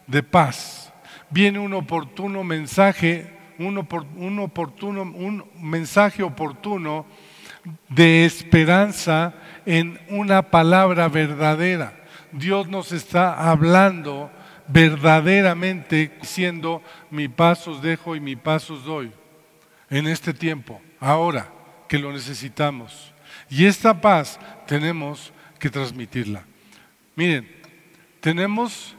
de 0.07 0.23
paz. 0.23 0.93
Viene 1.29 1.59
un 1.59 1.73
oportuno 1.73 2.43
mensaje, 2.43 3.38
un, 3.59 4.39
oportuno, 4.39 5.01
un 5.01 5.43
mensaje 5.59 6.23
oportuno 6.23 7.05
de 7.89 8.25
esperanza 8.25 9.33
en 9.65 9.99
una 10.09 10.41
palabra 10.41 11.07
verdadera. 11.07 11.93
Dios 12.31 12.67
nos 12.67 12.91
está 12.91 13.49
hablando 13.49 14.31
verdaderamente 14.67 16.11
diciendo, 16.21 16.81
mi 17.09 17.27
pasos 17.27 17.81
dejo 17.81 18.15
y 18.15 18.19
mi 18.19 18.35
pasos 18.35 18.85
doy 18.85 19.11
en 19.89 20.07
este 20.07 20.33
tiempo, 20.33 20.79
ahora 20.99 21.51
que 21.87 21.97
lo 21.97 22.13
necesitamos. 22.13 23.13
Y 23.49 23.65
esta 23.65 23.99
paz 23.99 24.39
tenemos 24.67 25.33
que 25.57 25.69
transmitirla. 25.69 26.43
Miren, 27.15 27.49
tenemos, 28.21 28.95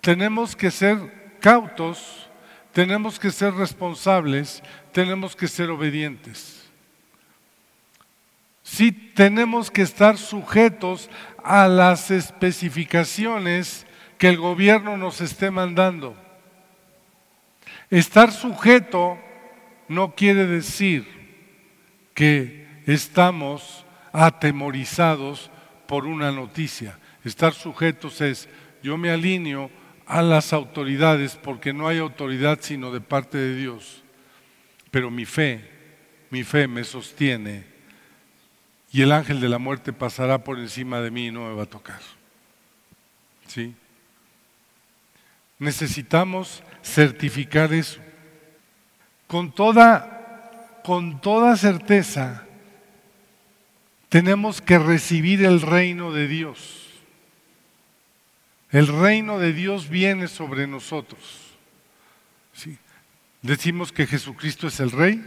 tenemos 0.00 0.54
que 0.54 0.70
ser 0.70 1.38
cautos, 1.40 2.28
tenemos 2.72 3.18
que 3.18 3.30
ser 3.30 3.54
responsables, 3.54 4.62
tenemos 4.92 5.36
que 5.36 5.46
ser 5.46 5.70
obedientes. 5.70 6.70
Sí 8.62 8.92
tenemos 8.92 9.70
que 9.70 9.82
estar 9.82 10.16
sujetos 10.16 11.10
a 11.44 11.68
las 11.68 12.10
especificaciones 12.10 13.86
que 14.16 14.28
el 14.28 14.38
gobierno 14.38 14.96
nos 14.96 15.20
esté 15.20 15.50
mandando. 15.50 16.16
Estar 17.90 18.32
sujeto 18.32 19.18
no 19.88 20.14
quiere 20.14 20.46
decir 20.46 21.06
que 22.14 22.66
estamos 22.86 23.84
atemorizados 24.12 25.50
por 25.86 26.06
una 26.06 26.32
noticia. 26.32 26.98
Estar 27.24 27.52
sujetos 27.52 28.20
es, 28.22 28.48
yo 28.82 28.96
me 28.96 29.10
alineo 29.10 29.70
a 30.06 30.22
las 30.22 30.52
autoridades 30.52 31.36
porque 31.36 31.72
no 31.72 31.88
hay 31.88 31.98
autoridad 31.98 32.58
sino 32.60 32.90
de 32.90 33.00
parte 33.00 33.38
de 33.38 33.56
Dios. 33.56 34.02
Pero 34.90 35.10
mi 35.10 35.24
fe, 35.24 35.68
mi 36.30 36.44
fe 36.44 36.68
me 36.68 36.84
sostiene 36.84 37.64
y 38.92 39.02
el 39.02 39.12
ángel 39.12 39.40
de 39.40 39.48
la 39.48 39.58
muerte 39.58 39.92
pasará 39.92 40.44
por 40.44 40.58
encima 40.58 41.00
de 41.00 41.10
mí 41.10 41.28
y 41.28 41.30
no 41.30 41.48
me 41.48 41.54
va 41.54 41.62
a 41.62 41.66
tocar. 41.66 42.00
¿Sí? 43.46 43.74
Necesitamos 45.58 46.62
certificar 46.82 47.72
eso. 47.72 48.00
Con 49.26 49.52
toda, 49.52 50.80
con 50.84 51.20
toda 51.20 51.56
certeza, 51.56 52.46
tenemos 54.10 54.60
que 54.60 54.78
recibir 54.78 55.42
el 55.42 55.62
reino 55.62 56.12
de 56.12 56.28
Dios. 56.28 56.81
El 58.72 58.88
reino 58.88 59.38
de 59.38 59.52
Dios 59.52 59.90
viene 59.90 60.28
sobre 60.28 60.66
nosotros. 60.66 61.20
¿Sí? 62.54 62.78
Decimos 63.42 63.92
que 63.92 64.06
Jesucristo 64.06 64.66
es 64.66 64.80
el 64.80 64.90
rey, 64.90 65.22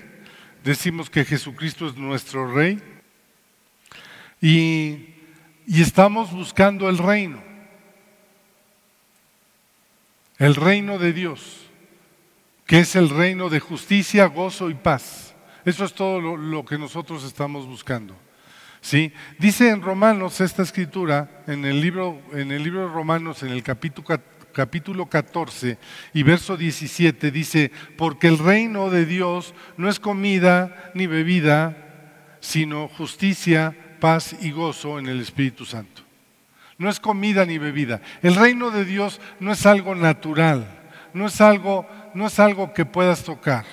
decimos 0.64 1.10
que 1.10 1.26
Jesucristo 1.26 1.88
es 1.88 1.96
nuestro 1.96 2.52
rey 2.52 2.82
y, 4.42 5.14
estamos 5.68 6.32
buscando 6.32 6.90
el 6.90 6.98
reino, 6.98 7.44
el 10.38 10.56
reino 10.56 10.98
de 10.98 11.14
Dios, 11.14 11.68
que 12.66 12.80
es 12.80 12.96
el 12.96 13.10
reino 13.10 13.50
de 13.50 13.60
justicia, 13.60 14.26
gozo 14.26 14.70
y 14.70 14.76
paz. 14.76 15.36
Eso 15.66 15.86
es 15.86 15.94
todo 15.94 16.22
lo, 16.22 16.38
lo, 16.38 16.64
que 16.64 16.78
nosotros 16.78 17.24
estamos 17.24 17.66
buscando. 17.68 18.16
¿Sí? 18.86 19.12
Dice 19.40 19.70
en 19.70 19.82
Romanos 19.82 20.42
esta 20.42 20.62
escritura, 20.62 21.42
en 21.48 21.66
el 21.66 21.82
libro, 21.82 22.22
en 22.34 22.52
el 22.52 22.62
libro 22.62 22.82
de 22.82 22.94
Romanos, 22.94 23.42
en 23.42 23.50
el 23.50 23.64
capítulo, 23.64 24.08
capítulo 24.54 25.08
14 25.08 25.80
y 26.14 26.22
verso 26.22 26.56
17, 26.56 27.32
dice, 27.32 27.72
porque 27.98 28.28
el 28.28 28.38
reino 28.38 28.92
de 28.92 29.08
Dios 29.08 29.56
no 29.76 29.90
es 29.90 30.00
comida 30.00 30.92
ni 30.94 31.08
bebida, 31.08 32.38
sino 32.42 32.88
justicia, 32.88 33.76
paz 34.00 34.36
y 34.40 34.52
gozo 34.52 35.00
en 35.00 35.08
el 35.08 35.20
Espíritu 35.20 35.66
Santo. 35.66 36.04
No 36.78 36.88
es 36.88 37.00
comida 37.00 37.44
ni 37.44 37.58
bebida. 37.58 38.02
El 38.22 38.36
reino 38.36 38.70
de 38.70 38.86
Dios 38.86 39.20
no 39.40 39.54
es 39.54 39.66
algo 39.66 39.96
natural, 39.96 40.68
no 41.12 41.26
es 41.26 41.42
algo, 41.42 41.90
no 42.14 42.28
es 42.28 42.40
algo 42.40 42.72
que 42.72 42.86
puedas 42.86 43.24
tocar. 43.24 43.66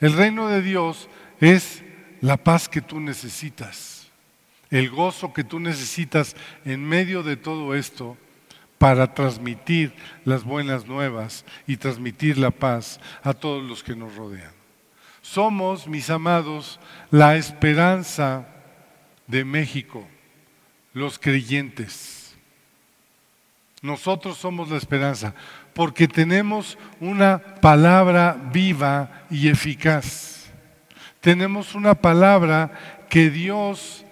El 0.00 0.12
reino 0.12 0.46
de 0.46 0.62
Dios 0.62 1.08
es 1.40 1.82
la 2.20 2.36
paz 2.36 2.68
que 2.68 2.80
tú 2.80 3.00
necesitas 3.00 3.93
el 4.74 4.90
gozo 4.90 5.32
que 5.32 5.44
tú 5.44 5.60
necesitas 5.60 6.34
en 6.64 6.84
medio 6.84 7.22
de 7.22 7.36
todo 7.36 7.76
esto 7.76 8.16
para 8.76 9.14
transmitir 9.14 9.94
las 10.24 10.42
buenas 10.42 10.84
nuevas 10.84 11.44
y 11.64 11.76
transmitir 11.76 12.38
la 12.38 12.50
paz 12.50 12.98
a 13.22 13.34
todos 13.34 13.62
los 13.62 13.84
que 13.84 13.94
nos 13.94 14.16
rodean. 14.16 14.50
Somos, 15.22 15.86
mis 15.86 16.10
amados, 16.10 16.80
la 17.12 17.36
esperanza 17.36 18.48
de 19.28 19.44
México, 19.44 20.04
los 20.92 21.20
creyentes. 21.20 22.34
Nosotros 23.80 24.38
somos 24.38 24.70
la 24.70 24.76
esperanza 24.76 25.36
porque 25.72 26.08
tenemos 26.08 26.76
una 26.98 27.38
palabra 27.60 28.36
viva 28.52 29.24
y 29.30 29.46
eficaz. 29.48 30.50
Tenemos 31.20 31.76
una 31.76 31.94
palabra 31.94 33.06
que 33.08 33.30
Dios 33.30 34.03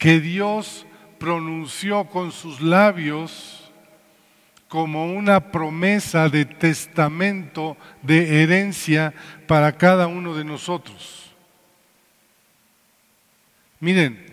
que 0.00 0.18
Dios 0.18 0.86
pronunció 1.18 2.06
con 2.06 2.32
sus 2.32 2.62
labios 2.62 3.70
como 4.66 5.12
una 5.12 5.52
promesa 5.52 6.30
de 6.30 6.46
testamento, 6.46 7.76
de 8.00 8.42
herencia 8.42 9.12
para 9.46 9.76
cada 9.76 10.06
uno 10.06 10.34
de 10.34 10.44
nosotros. 10.44 11.34
Miren, 13.78 14.24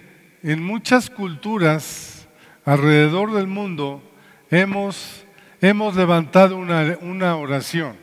en 0.42 0.64
muchas 0.64 1.10
culturas 1.10 2.30
alrededor 2.64 3.34
del 3.34 3.48
mundo 3.48 4.02
hemos, 4.50 5.26
hemos 5.60 5.98
levantado 5.98 6.56
una, 6.56 6.98
una 7.02 7.36
oración 7.36 7.98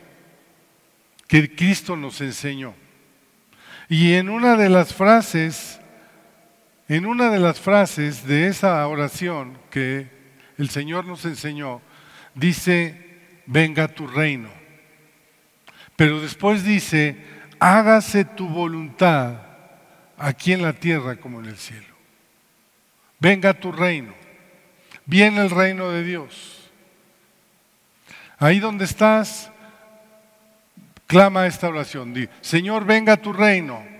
que 1.27 1.55
Cristo 1.55 1.97
nos 1.97 2.21
enseñó. 2.21 2.75
Y 3.89 4.13
en 4.13 4.29
una 4.29 4.55
de 4.55 4.69
las 4.69 4.93
frases 4.93 5.79
en 6.87 7.05
una 7.05 7.29
de 7.29 7.39
las 7.39 7.59
frases 7.59 8.27
de 8.27 8.47
esa 8.47 8.87
oración 8.87 9.57
que 9.71 10.07
el 10.57 10.69
Señor 10.69 11.05
nos 11.05 11.25
enseñó, 11.25 11.81
dice, 12.35 13.41
venga 13.47 13.87
tu 13.87 14.07
reino. 14.07 14.49
Pero 15.95 16.21
después 16.21 16.63
dice, 16.63 17.17
hágase 17.59 18.25
tu 18.25 18.47
voluntad 18.47 19.41
aquí 20.17 20.53
en 20.53 20.61
la 20.61 20.73
tierra 20.73 21.15
como 21.15 21.39
en 21.39 21.47
el 21.47 21.57
cielo. 21.57 21.95
Venga 23.19 23.53
tu 23.53 23.71
reino. 23.71 24.13
Viene 25.05 25.41
el 25.41 25.49
reino 25.49 25.89
de 25.89 26.03
Dios. 26.03 26.69
Ahí 28.37 28.59
donde 28.59 28.85
estás, 28.85 29.51
clama 31.07 31.47
esta 31.47 31.67
oración. 31.67 32.13
Di, 32.13 32.29
Señor, 32.41 32.85
venga 32.85 33.17
tu 33.17 33.33
reino 33.33 33.94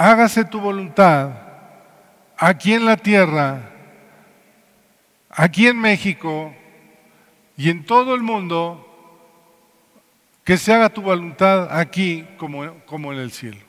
hágase 0.00 0.46
tu 0.46 0.58
voluntad 0.58 1.30
aquí 2.38 2.72
en 2.72 2.86
la 2.86 2.96
tierra, 2.96 3.70
aquí 5.28 5.66
en 5.66 5.78
México 5.78 6.54
y 7.54 7.68
en 7.68 7.84
todo 7.84 8.14
el 8.14 8.22
mundo, 8.22 8.86
que 10.42 10.56
se 10.56 10.72
haga 10.72 10.88
tu 10.88 11.02
voluntad 11.02 11.78
aquí 11.78 12.26
como, 12.38 12.82
como 12.86 13.12
en 13.12 13.18
el 13.18 13.30
cielo. 13.30 13.60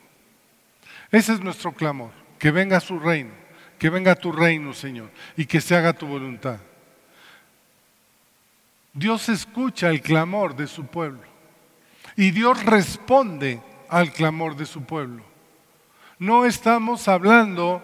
Ese 1.11 1.33
es 1.33 1.41
nuestro 1.41 1.73
clamor, 1.73 2.11
que 2.39 2.49
venga 2.49 2.79
su 2.79 2.97
reino, 2.97 3.33
que 3.77 3.89
venga 3.89 4.15
tu 4.15 4.31
reino, 4.31 4.71
Señor, 4.71 5.11
y 5.35 5.45
que 5.45 5.59
se 5.59 5.75
haga 5.75 5.91
tu 5.91 6.07
voluntad. 6.07 6.59
Dios 8.93 9.27
escucha 9.27 9.89
el 9.89 10.01
clamor 10.01 10.55
de 10.55 10.67
su 10.67 10.85
pueblo 10.85 11.23
y 12.15 12.31
Dios 12.31 12.63
responde 12.63 13.61
al 13.89 14.13
clamor 14.13 14.55
de 14.55 14.65
su 14.65 14.83
pueblo 14.83 15.30
no 16.21 16.45
estamos 16.45 17.07
hablando, 17.07 17.81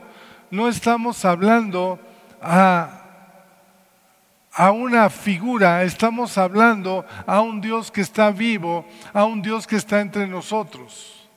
no 0.51 0.69
estamos 0.69 1.25
hablando 1.25 1.99
a, 2.39 3.01
a 4.53 4.69
una 4.69 5.09
figura, 5.09 5.81
estamos 5.81 6.37
hablando 6.37 7.03
a 7.25 7.41
un 7.41 7.61
Dios 7.61 7.89
que 7.89 8.01
está 8.01 8.29
vivo, 8.29 8.87
a 9.11 9.25
un 9.25 9.41
Dios 9.41 9.65
que 9.65 9.75
está 9.75 10.01
entre 10.01 10.27
nosotros. 10.27 11.27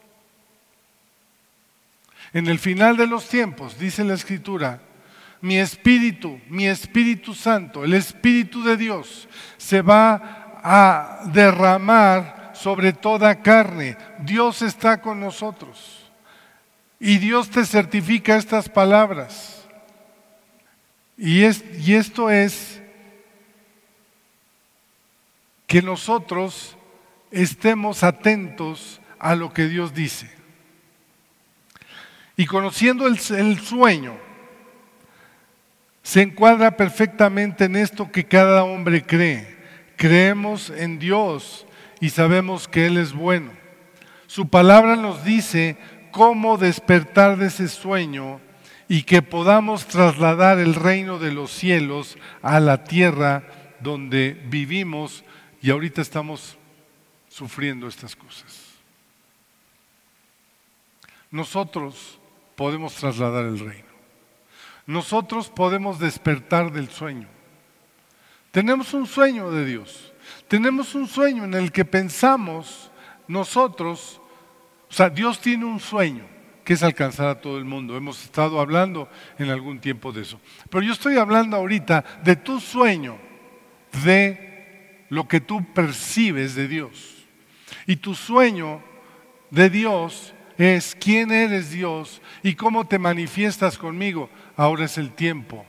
En 2.35 2.49
el 2.49 2.59
final 2.59 2.99
de 2.99 3.07
los 3.07 3.31
tiempos, 3.31 3.79
dice 3.79 4.05
la 4.05 4.13
Escritura, 4.13 4.83
mi 5.41 5.57
espíritu, 5.57 6.39
mi 6.51 6.67
Espíritu 6.67 7.33
Santo, 7.33 7.83
el 7.83 7.95
Espíritu 7.95 8.63
de 8.63 8.77
Dios, 8.77 9.27
se 9.57 9.81
va 9.81 10.61
a 10.63 11.21
derramar 11.33 12.51
sobre 12.53 12.93
toda 12.93 13.41
carne. 13.41 13.97
Dios 14.19 14.61
está 14.61 15.01
con 15.01 15.19
nosotros. 15.19 16.00
Y 17.01 17.17
Dios 17.17 17.49
te 17.49 17.65
certifica 17.65 18.37
estas 18.37 18.69
palabras. 18.69 19.67
Y, 21.17 21.41
y 21.43 21.95
esto 21.95 22.31
es 22.31 22.81
que 25.67 25.81
nosotros 25.81 26.77
estemos 27.31 28.03
atentos 28.03 29.01
a 29.19 29.35
lo 29.35 29.53
que 29.53 29.69
Dios 29.69 29.95
dice. 29.95 30.31
Y 32.37 32.47
conociendo 32.47 33.07
el, 33.07 33.19
el, 33.37 33.61
sueño, 33.61 34.17
se 36.03 36.23
encuadra 36.23 36.77
perfectamente 36.77 37.65
en 37.65 37.77
esto 37.77 38.11
que 38.11 38.27
cada 38.27 38.65
hombre 38.65 39.05
cree. 39.05 39.57
Creemos 39.97 40.71
en 40.71 40.99
Dios 40.99 41.67
y 42.01 42.11
sabemos 42.11 42.67
que 42.67 42.87
Él 42.87 42.97
es 42.97 43.13
bueno. 43.13 43.53
Su 44.27 44.49
palabra 44.49 44.97
nos 44.97 45.25
dice 45.25 45.77
cómo 46.11 46.57
despertar 46.57 47.37
de 47.37 47.46
ese 47.46 47.68
sueño 47.68 48.40
y 48.88 49.05
que 49.05 49.23
podamos 49.23 49.87
trasladar 49.87 50.59
el 50.59 50.75
reino 50.75 51.18
de 51.18 51.33
los 51.33 51.53
cielos 51.53 52.18
a 52.42 52.59
la 52.61 52.85
tierra 52.85 53.44
donde 53.81 54.40
vivimos 54.49 55.25
y 55.62 55.70
ahorita 55.70 56.03
estamos 56.03 56.59
sufriendo 57.29 57.87
estas 57.87 58.16
cosas. 58.16 58.70
Nosotros 61.31 62.18
podemos 62.57 62.94
trasladar 62.94 63.44
el 63.44 63.59
reino. 63.59 63.90
Nosotros 64.87 65.49
podemos 65.49 66.01
despertar 66.01 66.73
del 66.73 66.90
sueño. 66.90 67.29
Tenemos 68.51 68.92
un 68.92 69.07
sueño 69.07 69.51
de 69.53 69.64
Dios. 69.64 70.12
Tenemos 70.49 70.96
un 70.96 71.07
sueño 71.07 71.44
en 71.44 71.55
el 71.55 71.70
que 71.70 71.85
pensamos 71.85 72.90
nosotros 73.29 74.19
o 74.90 74.92
sea, 74.92 75.09
Dios 75.09 75.40
tiene 75.40 75.64
un 75.64 75.79
sueño 75.79 76.24
que 76.64 76.72
es 76.74 76.83
alcanzar 76.83 77.29
a 77.29 77.40
todo 77.40 77.59
el 77.59 77.64
mundo. 77.64 77.96
Hemos 77.96 78.24
estado 78.24 78.61
hablando 78.61 79.09
en 79.38 79.48
algún 79.50 79.79
tiempo 79.79 80.12
de 80.12 80.22
eso. 80.22 80.40
Pero 80.68 80.83
yo 80.83 80.92
estoy 80.92 81.16
hablando 81.16 81.57
ahorita 81.57 82.05
de 82.24 82.35
tu 82.35 82.59
sueño, 82.59 83.16
de 84.05 85.05
lo 85.09 85.29
que 85.29 85.40
tú 85.40 85.64
percibes 85.72 86.57
de 86.57 86.66
Dios. 86.66 87.24
Y 87.87 87.96
tu 87.96 88.14
sueño 88.16 88.83
de 89.50 89.70
Dios 89.70 90.35
es 90.59 90.96
quién 90.98 91.31
eres 91.31 91.70
Dios 91.70 92.20
y 92.42 92.55
cómo 92.55 92.87
te 92.87 92.98
manifiestas 92.98 93.79
conmigo. 93.79 94.29
Ahora 94.57 94.87
es 94.87 94.98
el 94.98 95.12
tiempo, 95.12 95.64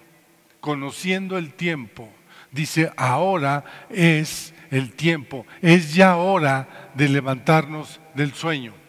conociendo 0.60 1.38
el 1.38 1.54
tiempo. 1.54 2.10
Dice, 2.52 2.92
ahora 2.98 3.64
es 3.90 4.54
el 4.72 4.94
tiempo, 4.94 5.46
es 5.62 5.94
ya 5.94 6.16
hora 6.16 6.92
de 6.96 7.08
levantarnos 7.08 8.02
del 8.16 8.34
sueño. 8.34 8.81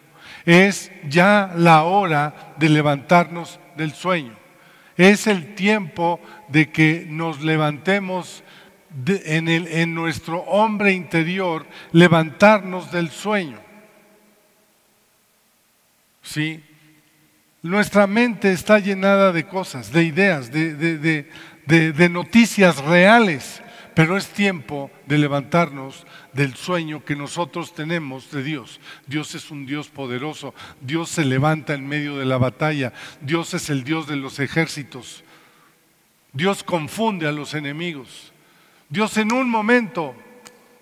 Es 0.45 0.91
ya 1.07 1.53
la 1.55 1.83
hora 1.83 2.53
de 2.57 2.69
levantarnos 2.69 3.59
del 3.77 3.93
sueño. 3.93 4.35
Es 4.97 5.27
el 5.27 5.55
tiempo 5.55 6.19
de 6.49 6.69
que 6.69 7.05
nos 7.07 7.41
levantemos 7.41 8.43
en, 9.05 9.47
en 9.47 9.95
nuestro 9.95 10.39
hombre 10.41 10.91
interior, 10.91 11.65
levantarnos 11.91 12.91
del 12.91 13.09
sueño. 13.09 13.59
¿Sí? 16.21 16.63
Nuestra 17.63 18.07
mente 18.07 18.51
está 18.51 18.77
llenada 18.79 19.31
de 19.31 19.45
cosas, 19.45 19.91
de 19.91 20.03
ideas, 20.03 20.51
de, 20.51 20.75
de, 20.75 20.97
de, 21.65 21.91
de, 21.93 22.09
noticias 22.09 22.77
reales, 22.83 23.62
pero 23.95 24.17
es 24.17 24.27
tiempo 24.29 24.91
de 25.05 25.17
levantarnos 25.17 26.05
del 26.33 26.55
sueño 26.55 27.03
que 27.05 27.15
nosotros 27.15 27.73
tenemos 27.73 28.31
de 28.31 28.43
Dios. 28.43 28.79
Dios 29.07 29.35
es 29.35 29.51
un 29.51 29.65
Dios 29.65 29.89
poderoso, 29.89 30.53
Dios 30.81 31.09
se 31.09 31.25
levanta 31.25 31.73
en 31.73 31.87
medio 31.87 32.17
de 32.17 32.25
la 32.25 32.37
batalla, 32.37 32.93
Dios 33.21 33.53
es 33.53 33.69
el 33.69 33.83
Dios 33.83 34.07
de 34.07 34.15
los 34.15 34.39
ejércitos, 34.39 35.23
Dios 36.31 36.63
confunde 36.63 37.27
a 37.27 37.31
los 37.31 37.53
enemigos, 37.53 38.31
Dios 38.89 39.17
en 39.17 39.31
un 39.31 39.49
momento 39.49 40.15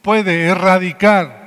puede 0.01 0.43
erradicar 0.43 1.41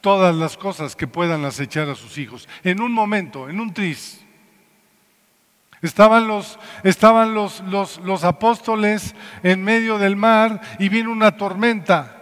todas 0.00 0.34
las 0.34 0.56
cosas 0.56 0.94
que 0.94 1.06
puedan 1.06 1.44
acechar 1.44 1.88
a 1.88 1.94
sus 1.94 2.18
hijos, 2.18 2.48
en 2.62 2.80
un 2.80 2.92
momento, 2.92 3.48
en 3.48 3.60
un 3.60 3.74
tris. 3.74 4.24
Estaban 5.80 6.26
los, 6.26 6.58
estaban 6.82 7.34
los, 7.34 7.60
los, 7.60 7.98
los 7.98 8.24
apóstoles 8.24 9.14
en 9.42 9.62
medio 9.62 9.98
del 9.98 10.16
mar 10.16 10.60
y 10.78 10.88
vino 10.88 11.12
una 11.12 11.36
tormenta. 11.36 12.16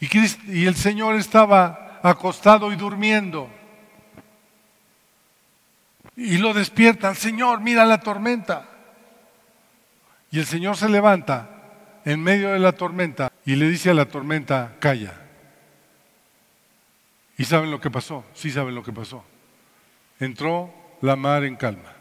Y, 0.00 0.08
y 0.52 0.66
el 0.66 0.74
Señor 0.74 1.14
estaba 1.14 2.00
acostado 2.02 2.72
y 2.72 2.76
durmiendo. 2.76 3.48
Y 6.16 6.38
lo 6.38 6.52
despiertan, 6.52 7.14
Señor, 7.14 7.60
mira 7.60 7.84
la 7.84 8.00
tormenta. 8.00 8.68
Y 10.30 10.40
el 10.40 10.46
Señor 10.46 10.76
se 10.76 10.88
levanta 10.88 11.48
en 12.04 12.22
medio 12.22 12.50
de 12.50 12.58
la 12.58 12.72
tormenta 12.72 13.32
y 13.44 13.54
le 13.54 13.68
dice 13.68 13.90
a 13.90 13.94
la 13.94 14.06
tormenta, 14.06 14.76
calla. 14.80 15.20
¿Y 17.38 17.44
saben 17.44 17.70
lo 17.70 17.80
que 17.80 17.90
pasó? 17.90 18.24
Sí 18.34 18.50
saben 18.50 18.74
lo 18.74 18.82
que 18.82 18.92
pasó. 18.92 19.24
Entró 20.20 20.83
la 21.04 21.16
mar 21.16 21.44
en 21.44 21.56
calma, 21.56 21.92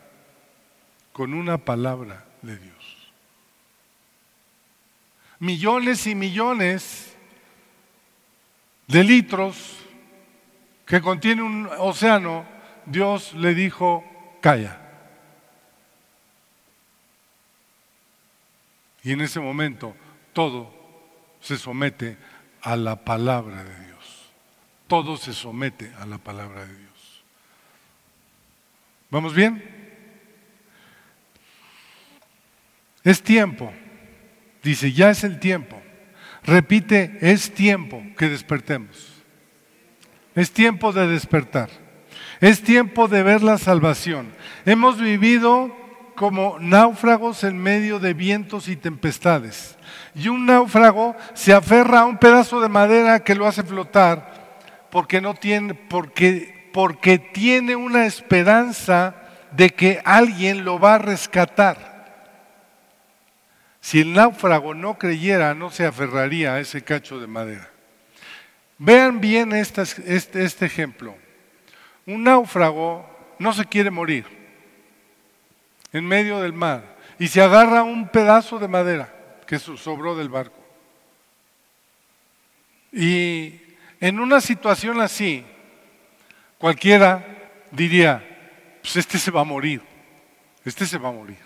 con 1.12 1.34
una 1.34 1.58
palabra 1.58 2.24
de 2.42 2.58
Dios. 2.58 3.12
Millones 5.40 6.08
y 6.08 6.16
millones 6.16 7.14
de 8.88 9.04
litros 9.04 9.76
que 10.86 11.02
contiene 11.02 11.42
un 11.42 11.70
océano, 11.80 12.46
Dios 12.86 13.34
le 13.34 13.54
dijo, 13.54 14.06
calla. 14.40 14.80
Y 19.04 19.12
en 19.12 19.20
ese 19.20 19.42
momento 19.42 19.98
todo 20.32 20.74
se 21.42 21.58
somete 21.58 22.18
a 22.62 22.78
la 22.78 23.04
palabra 23.04 23.66
de 23.66 23.86
Dios. 23.86 24.32
Todo 24.88 25.18
se 25.18 25.34
somete 25.34 25.92
a 26.00 26.06
la 26.06 26.20
palabra 26.20 26.66
de 26.66 26.78
Dios. 26.78 26.93
¿Vamos 29.14 29.36
bien? 29.36 29.64
Es 33.04 33.22
tiempo. 33.22 33.72
Dice, 34.64 34.92
ya 34.92 35.12
es 35.12 35.24
el 35.24 35.40
tiempo. 35.40 35.80
Repite, 36.44 37.20
es 37.22 37.54
tiempo 37.54 38.02
que 38.18 38.28
despertemos. 38.28 39.22
Es 40.34 40.50
tiempo 40.50 40.92
de 40.94 41.06
despertar. 41.06 41.70
Es 42.42 42.64
tiempo 42.64 43.08
de 43.08 43.22
ver 43.22 43.44
la 43.44 43.60
salvación. 43.60 44.34
Hemos 44.66 45.00
vivido 45.00 45.72
como 46.16 46.58
náufragos 46.58 47.44
en 47.44 47.56
medio 47.56 48.00
de 48.00 48.16
vientos 48.16 48.68
y 48.68 48.76
tempestades. 48.76 49.78
Y 50.16 50.30
un 50.30 50.48
náufrago 50.48 51.16
se 51.36 51.54
aferra 51.54 52.00
a 52.00 52.06
un 52.06 52.18
pedazo 52.18 52.60
de 52.62 52.68
madera 52.68 53.20
que 53.20 53.36
lo 53.36 53.46
hace 53.46 53.62
flotar 53.62 54.58
porque 54.90 55.22
no 55.22 55.36
tiene, 55.36 55.76
porque 55.76 56.63
porque 56.74 57.20
tiene 57.20 57.76
una 57.78 58.06
esperanza 58.06 59.16
de 59.52 59.70
que 59.70 60.02
alguien 60.04 60.66
lo 60.66 60.80
va 60.80 60.96
a 60.96 60.98
rescatar. 60.98 61.94
Si 63.80 64.02
el 64.02 64.14
náufrago 64.14 64.74
no 64.74 64.98
creyera, 64.98 65.54
no 65.54 65.70
se 65.70 65.86
aferraría 65.86 66.56
a 66.56 66.60
ese 66.60 66.84
cacho 66.84 67.20
de 67.20 67.28
madera. 67.28 67.70
Vean 68.80 69.22
bien 69.22 69.54
este, 69.54 69.84
este, 70.08 70.66
ejemplo. 70.66 71.16
Un 72.08 72.24
náufrago 72.24 73.08
no 73.38 73.54
se 73.54 73.66
quiere 73.66 73.92
morir 73.92 74.26
en 75.92 76.06
medio 76.06 76.42
del 76.42 76.54
mar 76.54 76.98
y 77.20 77.28
se 77.28 77.42
agarra 77.42 77.84
un 77.84 78.10
pedazo 78.10 78.58
de 78.58 78.68
madera 78.68 79.14
que 79.46 79.60
sobró 79.60 80.16
del 80.16 80.30
barco. 80.30 80.60
Y 82.92 83.62
en 84.00 84.20
una 84.20 84.42
situación 84.42 85.02
así, 85.02 85.46
Cualquiera 86.64 87.26
diría, 87.72 88.24
pues 88.82 88.96
este 88.96 89.20
se 89.20 89.32
va 89.32 89.42
a 89.42 89.44
morir, 89.44 89.82
este 90.64 90.86
se 90.86 90.98
va 90.98 91.10
a 91.10 91.12
morir. 91.12 91.42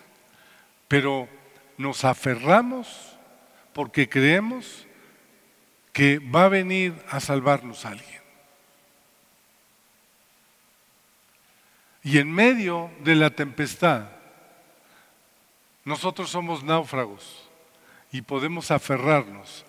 Pero 0.87 1.27
nos 1.75 2.05
aferramos 2.05 3.17
porque 3.73 4.07
creemos 4.07 4.85
que 5.91 6.19
va 6.19 6.45
a 6.45 6.49
venir 6.49 6.93
a 7.09 7.19
salvarnos 7.19 7.83
alguien. 7.83 8.21
Y 12.03 12.19
en 12.19 12.31
medio 12.31 12.91
de 12.99 13.15
la 13.15 13.31
tempestad, 13.31 14.09
nosotros 15.83 16.29
somos 16.29 16.63
náufragos 16.63 17.49
y 18.11 18.21
podemos 18.21 18.69
aferrarnos 18.69 19.65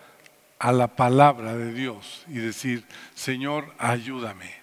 a 0.58 0.72
la 0.72 0.88
palabra 0.88 1.56
de 1.56 1.72
Dios 1.72 2.26
y 2.28 2.34
decir, 2.34 2.84
Señor, 3.14 3.74
ayúdame. 3.78 4.57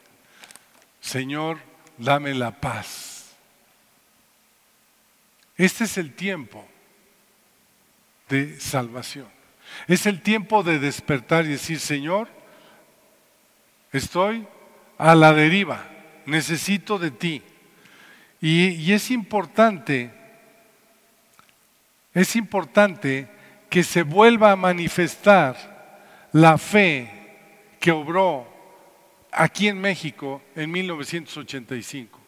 Señor, 1.06 1.60
dame 2.00 2.34
la 2.34 2.50
paz. 2.50 3.36
Este 5.56 5.84
es 5.84 6.00
el 6.00 6.16
tiempo 6.16 6.68
de 8.28 8.60
salvación. 8.60 9.28
Es 9.88 10.08
el 10.08 10.24
tiempo 10.24 10.64
de 10.64 10.80
despertar 10.80 11.46
y 11.46 11.50
decir, 11.50 11.80
Señor, 11.80 12.28
estoy 13.92 14.48
a 14.98 15.14
la 15.14 15.32
deriva, 15.32 15.88
necesito 16.26 16.98
de 16.98 17.12
ti. 17.12 17.44
Y, 18.42 18.92
es 18.92 19.12
importante, 19.12 20.12
es 22.16 22.36
importante 22.36 23.30
que 23.70 23.84
se 23.84 24.02
vuelva 24.02 24.54
a 24.54 24.56
manifestar 24.56 26.28
la 26.32 26.58
fe 26.58 27.12
que 27.80 27.92
obró 27.92 28.55
aquí 29.36 29.68
en 29.68 29.80
México 29.80 30.42
en 30.56 30.72
1985. 30.72 32.20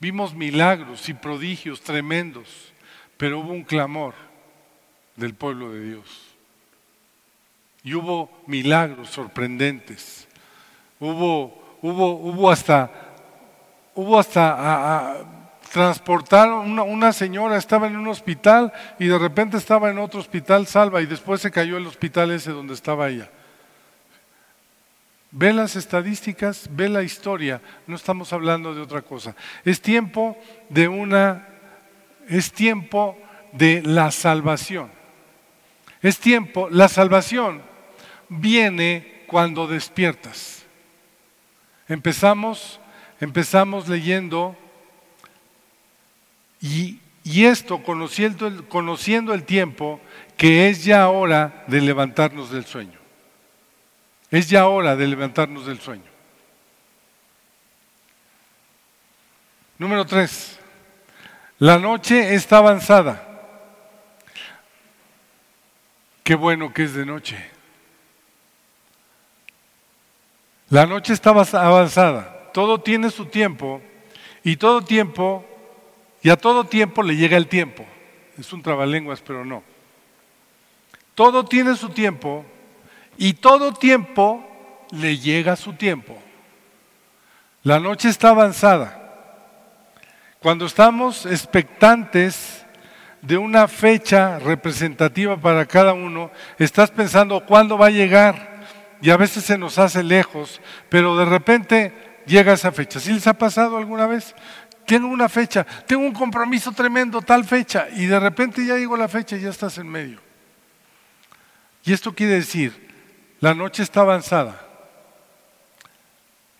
Vimos 0.00 0.34
milagros 0.34 1.08
y 1.08 1.14
prodigios 1.14 1.80
tremendos, 1.80 2.72
pero 3.16 3.38
hubo 3.38 3.52
un 3.52 3.62
clamor 3.62 4.14
del 5.16 5.34
pueblo 5.34 5.72
de 5.72 5.84
Dios. 5.84 6.36
Y 7.82 7.94
hubo 7.94 8.30
milagros 8.46 9.10
sorprendentes. 9.10 10.26
Hubo, 10.98 11.78
hubo, 11.82 12.10
hubo 12.16 12.50
hasta, 12.50 12.90
hubo 13.94 14.18
hasta 14.18 15.26
transportaron, 15.72 16.70
una, 16.70 16.82
una, 16.82 17.12
señora 17.12 17.56
estaba 17.56 17.88
en 17.88 17.96
un 17.96 18.06
hospital 18.06 18.72
y 18.98 19.06
de 19.06 19.18
repente 19.18 19.56
estaba 19.56 19.90
en 19.90 19.98
otro 19.98 20.20
hospital 20.20 20.66
salva 20.66 21.02
y 21.02 21.06
después 21.06 21.40
se 21.40 21.50
cayó 21.50 21.76
el 21.76 21.86
hospital 21.86 22.30
ese 22.30 22.52
donde 22.52 22.74
estaba 22.74 23.08
ella. 23.08 23.28
Ve 25.36 25.52
las 25.52 25.74
estadísticas, 25.74 26.68
ve 26.70 26.88
la 26.88 27.02
historia, 27.02 27.60
no 27.88 27.96
estamos 27.96 28.32
hablando 28.32 28.72
de 28.72 28.80
otra 28.80 29.02
cosa. 29.02 29.34
Es 29.64 29.80
tiempo 29.80 30.38
de 30.68 30.86
una, 30.86 31.48
es 32.28 32.52
tiempo 32.52 33.18
de 33.50 33.82
la 33.82 34.12
salvación. 34.12 34.92
Es 36.00 36.20
tiempo, 36.20 36.68
la 36.70 36.86
salvación 36.86 37.62
viene 38.28 39.24
cuando 39.26 39.66
despiertas. 39.66 40.64
Empezamos, 41.88 42.78
empezamos 43.20 43.88
leyendo 43.88 44.56
y, 46.60 47.00
y 47.24 47.46
esto 47.46 47.82
conociendo 47.82 48.68
conociendo 48.68 49.34
el 49.34 49.42
tiempo 49.42 50.00
que 50.36 50.68
es 50.68 50.84
ya 50.84 51.08
hora 51.08 51.64
de 51.66 51.80
levantarnos 51.80 52.52
del 52.52 52.66
sueño. 52.66 53.03
Es 54.30 54.48
ya 54.48 54.66
hora 54.66 54.96
de 54.96 55.06
levantarnos 55.06 55.66
del 55.66 55.80
sueño. 55.80 56.10
Número 59.78 60.04
tres, 60.06 60.58
la 61.58 61.78
noche 61.78 62.34
está 62.34 62.58
avanzada. 62.58 63.30
Qué 66.22 66.34
bueno 66.34 66.72
que 66.72 66.84
es 66.84 66.94
de 66.94 67.04
noche. 67.04 67.36
La 70.70 70.86
noche 70.86 71.12
está 71.12 71.30
avanzada. 71.30 72.50
Todo 72.52 72.80
tiene 72.80 73.10
su 73.10 73.26
tiempo 73.26 73.82
y 74.42 74.56
todo 74.56 74.82
tiempo, 74.82 75.44
y 76.22 76.30
a 76.30 76.36
todo 76.36 76.64
tiempo 76.64 77.02
le 77.02 77.16
llega 77.16 77.36
el 77.36 77.48
tiempo. 77.48 77.84
Es 78.38 78.52
un 78.52 78.62
trabalenguas, 78.62 79.22
pero 79.22 79.44
no. 79.44 79.62
Todo 81.14 81.44
tiene 81.44 81.76
su 81.76 81.90
tiempo 81.90 82.44
y 83.16 83.34
todo 83.34 83.72
tiempo 83.72 84.44
le 84.90 85.18
llega 85.18 85.56
su 85.56 85.74
tiempo. 85.74 86.18
La 87.62 87.80
noche 87.80 88.08
está 88.08 88.30
avanzada. 88.30 89.00
Cuando 90.40 90.66
estamos 90.66 91.24
expectantes, 91.24 92.64
de 93.26 93.38
una 93.38 93.68
fecha 93.68 94.38
representativa 94.38 95.36
para 95.36 95.64
cada 95.64 95.94
uno, 95.94 96.30
estás 96.58 96.90
pensando 96.90 97.44
cuándo 97.46 97.78
va 97.78 97.86
a 97.86 97.90
llegar 97.90 98.64
y 99.00 99.08
a 99.10 99.16
veces 99.16 99.44
se 99.44 99.56
nos 99.56 99.78
hace 99.78 100.02
lejos, 100.02 100.60
pero 100.90 101.16
de 101.16 101.24
repente 101.24 102.22
llega 102.26 102.52
esa 102.52 102.70
fecha. 102.70 103.00
¿Sí 103.00 103.12
les 103.12 103.26
ha 103.26 103.32
pasado 103.32 103.78
alguna 103.78 104.06
vez? 104.06 104.34
Tengo 104.84 105.08
una 105.08 105.30
fecha, 105.30 105.64
tengo 105.86 106.04
un 106.04 106.12
compromiso 106.12 106.72
tremendo, 106.72 107.22
tal 107.22 107.44
fecha, 107.44 107.88
y 107.96 108.04
de 108.04 108.20
repente 108.20 108.66
ya 108.66 108.76
llegó 108.76 108.96
la 108.98 109.08
fecha 109.08 109.36
y 109.36 109.40
ya 109.40 109.48
estás 109.48 109.78
en 109.78 109.88
medio. 109.88 110.20
Y 111.82 111.94
esto 111.94 112.14
quiere 112.14 112.34
decir, 112.34 112.83
la 113.40 113.54
noche 113.54 113.82
está 113.82 114.00
avanzada 114.00 114.60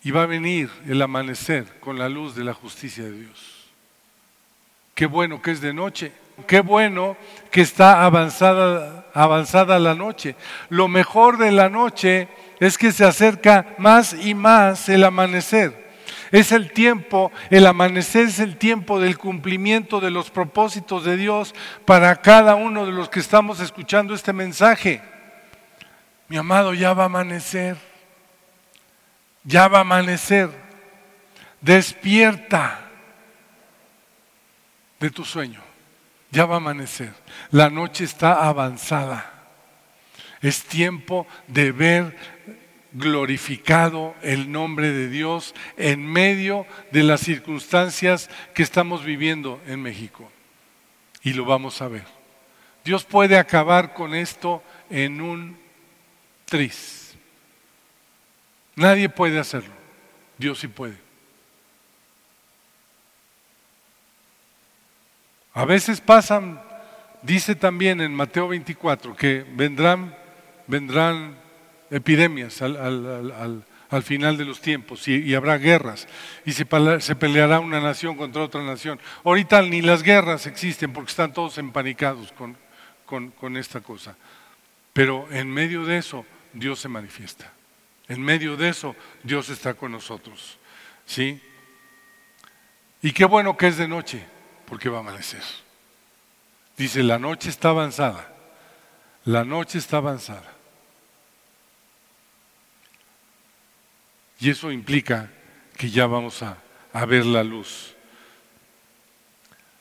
y 0.03 0.11
va 0.11 0.23
a 0.23 0.27
venir 0.27 0.69
el 0.87 1.01
amanecer 1.01 1.79
con 1.79 1.97
la 1.97 2.07
luz 2.07 2.35
de 2.35 2.43
la 2.43 2.53
justicia 2.53 3.03
de 3.03 3.11
Dios. 3.11 3.65
Qué 4.93 5.07
bueno 5.07 5.41
que 5.41 5.51
es 5.51 5.61
de 5.61 5.73
noche, 5.73 6.11
qué 6.47 6.61
bueno 6.61 7.17
que 7.51 7.61
está 7.61 8.05
avanzada, 8.05 9.07
avanzada 9.13 9.79
la 9.79 9.95
noche. 9.95 10.35
Lo 10.69 10.87
mejor 10.87 11.37
de 11.37 11.51
la 11.51 11.69
noche 11.69 12.27
es 12.59 12.77
que 12.77 12.91
se 12.91 13.03
acerca 13.03 13.73
más 13.77 14.13
y 14.13 14.35
más 14.35 14.87
el 14.89 15.03
amanecer. 15.03 15.85
Es 16.31 16.51
el 16.51 16.71
tiempo, 16.71 17.31
el 17.49 17.65
amanecer 17.65 18.27
es 18.27 18.39
el 18.39 18.57
tiempo 18.57 18.99
del 18.99 19.17
cumplimiento 19.17 19.99
de 19.99 20.11
los 20.11 20.29
propósitos 20.29 21.03
de 21.03 21.17
Dios 21.17 21.55
para 21.85 22.15
cada 22.17 22.55
uno 22.55 22.85
de 22.85 22.91
los 22.91 23.09
que 23.09 23.19
estamos 23.19 23.59
escuchando 23.59 24.13
este 24.13 24.33
mensaje. 24.33 25.01
Mi 26.27 26.37
amado, 26.37 26.73
ya 26.73 26.93
va 26.93 27.03
a 27.03 27.05
amanecer. 27.05 27.77
Ya 29.43 29.67
va 29.67 29.79
a 29.79 29.81
amanecer. 29.81 30.49
Despierta 31.61 32.89
de 34.99 35.09
tu 35.11 35.23
sueño. 35.23 35.61
Ya 36.31 36.45
va 36.45 36.55
a 36.55 36.57
amanecer. 36.57 37.13
La 37.51 37.69
noche 37.69 38.03
está 38.03 38.47
avanzada. 38.47 39.31
Es 40.41 40.63
tiempo 40.63 41.27
de 41.47 41.71
ver 41.71 42.17
glorificado 42.91 44.15
el 44.21 44.51
nombre 44.51 44.91
de 44.91 45.09
Dios 45.09 45.53
en 45.77 46.05
medio 46.05 46.65
de 46.91 47.03
las 47.03 47.21
circunstancias 47.21 48.29
que 48.53 48.63
estamos 48.63 49.03
viviendo 49.03 49.61
en 49.67 49.81
México. 49.81 50.31
Y 51.21 51.33
lo 51.33 51.45
vamos 51.45 51.81
a 51.81 51.87
ver. 51.87 52.05
Dios 52.83 53.03
puede 53.03 53.37
acabar 53.37 53.93
con 53.93 54.13
esto 54.15 54.63
en 54.89 55.21
un 55.21 55.64
tris. 56.45 57.15
Nadie 58.75 59.09
puede 59.09 59.39
hacerlo. 59.39 59.73
Dios 60.37 60.59
sí 60.59 60.67
puede. 60.67 60.97
A 65.53 65.63
veces 65.63 66.01
pasan, 66.01 66.61
dice 67.21 67.55
también 67.55 68.01
en 68.01 68.13
Mateo 68.13 68.49
24, 68.49 69.15
que 69.15 69.45
vendrán, 69.53 70.13
vendrán 70.67 71.37
epidemias 71.89 72.61
al, 72.61 73.63
final 74.03 74.35
de 74.35 74.43
los 74.43 74.59
tiempos 74.59 75.07
y, 75.07 75.33
habrá 75.33 75.57
guerras 75.57 76.09
y 76.45 76.51
se, 76.51 76.67
se, 76.99 77.15
peleará 77.15 77.61
una 77.61 77.79
nación 77.79 78.17
contra 78.17 78.43
otra 78.43 78.61
nación. 78.63 78.99
Ahorita 79.23 79.61
ni 79.61 79.81
las 79.81 80.03
guerras 80.03 80.45
existen 80.45 80.91
porque 80.91 81.11
están 81.11 81.31
todos 81.31 81.57
empanicados 81.57 82.33
con, 82.33 83.31
con 83.31 83.55
esta 83.55 83.79
cosa. 83.79 84.17
Pero 84.91 85.25
en 85.31 85.49
medio 85.49 85.85
de 85.85 85.99
eso 85.99 86.25
Dios 86.55 86.79
se 86.79 86.87
manifiesta. 86.87 87.51
En 88.07 88.21
medio 88.21 88.55
de 88.55 88.69
eso, 88.69 88.95
Dios 89.23 89.49
está 89.49 89.73
con 89.73 89.91
nosotros. 89.91 90.57
¿Sí? 91.05 91.41
Y 93.01 93.11
qué 93.11 93.25
bueno 93.25 93.55
que 93.57 93.67
es 93.67 93.77
de 93.77 93.87
noche, 93.87 94.25
porque 94.65 94.89
va 94.89 94.97
a 94.97 95.01
amanecer. 95.01 95.43
Dice, 96.77 97.03
la 97.03 97.19
noche 97.19 97.49
está 97.49 97.69
avanzada. 97.69 98.33
La 99.25 99.43
noche 99.43 99.77
está 99.77 99.97
avanzada. 99.97 100.53
Y 104.39 104.49
eso 104.49 104.71
implica 104.71 105.31
que 105.77 105.89
ya 105.89 106.07
vamos 106.07 106.41
a, 106.41 106.57
a 106.93 107.05
ver 107.05 107.25
la 107.25 107.43
luz. 107.43 107.95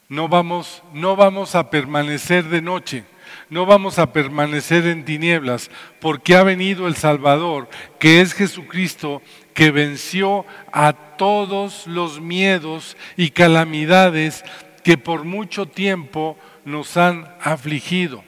No 0.08 0.28
vamos, 0.28 0.82
no 0.92 1.14
vamos 1.14 1.54
a 1.54 1.70
permanecer 1.70 2.44
de 2.44 2.60
noche 2.60 3.04
no 3.50 3.66
vamos 3.66 3.98
a 3.98 4.12
permanecer 4.12 4.86
en 4.86 5.04
tinieblas, 5.04 5.70
porque 6.00 6.36
ha 6.36 6.42
venido 6.42 6.86
el 6.86 6.96
Salvador, 6.96 7.68
que 7.98 8.20
es 8.20 8.34
Jesucristo, 8.34 9.22
que 9.54 9.70
venció 9.70 10.44
a 10.72 10.92
todos 10.92 11.86
los 11.86 12.20
miedos 12.20 12.96
y 13.16 13.30
calamidades 13.30 14.44
que 14.82 14.98
por 14.98 15.24
mucho 15.24 15.66
tiempo 15.66 16.36
nos 16.64 16.96
han 16.96 17.32
afligido. 17.40 18.22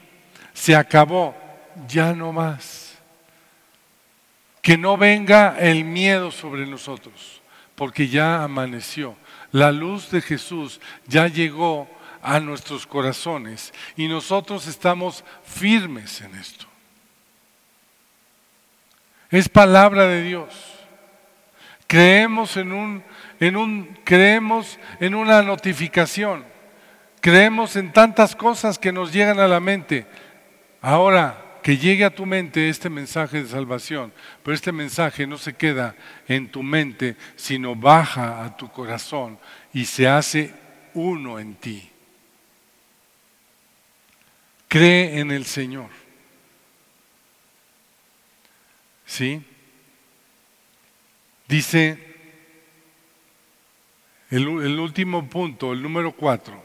Se 0.53 0.75
acabó, 0.75 1.35
ya 1.87 2.13
no 2.13 2.31
más. 2.31 2.97
Que 4.61 4.77
no 4.77 4.97
venga 4.97 5.57
el 5.59 5.83
miedo 5.85 6.31
sobre 6.31 6.65
nosotros, 6.65 7.41
porque 7.75 8.07
ya 8.07 8.43
amaneció. 8.43 9.15
La 9.51 9.71
luz 9.71 10.09
de 10.11 10.21
Jesús 10.21 10.81
ya 11.07 11.27
llegó 11.27 11.87
a 12.21 12.39
nuestros 12.39 12.85
corazones 12.87 13.73
y 13.95 14.07
nosotros 14.07 14.67
estamos 14.67 15.23
firmes 15.43 16.21
en 16.21 16.35
esto. 16.35 16.65
Es 19.29 19.49
palabra 19.49 20.07
de 20.07 20.23
Dios. 20.23 20.53
Creemos 21.87 22.57
en 22.57 22.71
un, 22.71 23.03
en 23.39 23.55
un, 23.55 23.97
creemos 24.03 24.77
en 24.99 25.15
una 25.15 25.41
notificación. 25.41 26.45
Creemos 27.21 27.75
en 27.75 27.91
tantas 27.91 28.35
cosas 28.35 28.77
que 28.77 28.91
nos 28.91 29.11
llegan 29.11 29.39
a 29.39 29.47
la 29.47 29.59
mente. 29.59 30.05
Ahora, 30.81 31.43
que 31.67 31.77
llegue 31.77 32.05
a 32.05 32.15
tu 32.15 32.25
mente 32.25 32.69
este 32.69 32.89
mensaje 32.89 33.43
de 33.43 33.49
salvación, 33.49 34.13
pero 34.41 34.55
este 34.55 34.71
mensaje 34.71 35.27
no 35.27 35.37
se 35.37 35.53
queda 35.53 35.95
en 36.27 36.49
tu 36.49 36.63
mente, 36.63 37.17
sino 37.35 37.75
baja 37.75 38.45
a 38.45 38.55
tu 38.55 38.69
corazón 38.69 39.37
y 39.73 39.83
se 39.83 40.07
hace 40.07 40.53
uno 40.93 41.39
en 41.39 41.55
ti. 41.55 41.91
Cree 44.67 45.19
en 45.19 45.31
el 45.31 45.45
Señor. 45.45 45.89
¿Sí? 49.05 49.41
Dice 51.47 51.97
el, 54.29 54.43
el, 54.43 54.79
último 54.79 55.29
punto, 55.29 55.71
el 55.71 55.81
número 55.81 56.11
cuatro, 56.11 56.61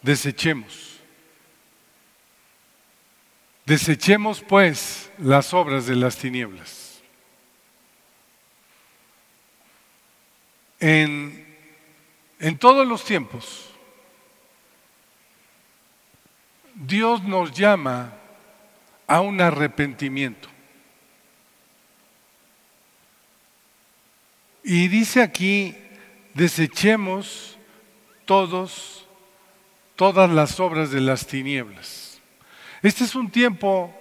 desechemos. 0.00 1.00
Desechemos 3.66 4.40
pues 4.40 5.10
las 5.18 5.52
obras 5.52 5.86
de 5.86 5.96
las 5.96 6.16
tinieblas. 6.16 7.02
En, 10.78 11.56
en 12.38 12.58
todos 12.58 12.86
los 12.86 13.04
tiempos, 13.04 13.71
Dios 16.74 17.22
nos 17.22 17.52
llama 17.52 18.12
a 19.06 19.20
un 19.20 19.40
arrepentimiento. 19.40 20.48
Y 24.64 24.88
dice 24.88 25.22
aquí, 25.22 25.76
desechemos 26.34 27.58
todos, 28.24 29.06
todas 29.96 30.30
las 30.30 30.60
obras 30.60 30.90
de 30.90 31.00
las 31.00 31.26
tinieblas. 31.26 32.20
Este 32.82 33.04
es 33.04 33.14
un 33.14 33.30
tiempo 33.30 33.94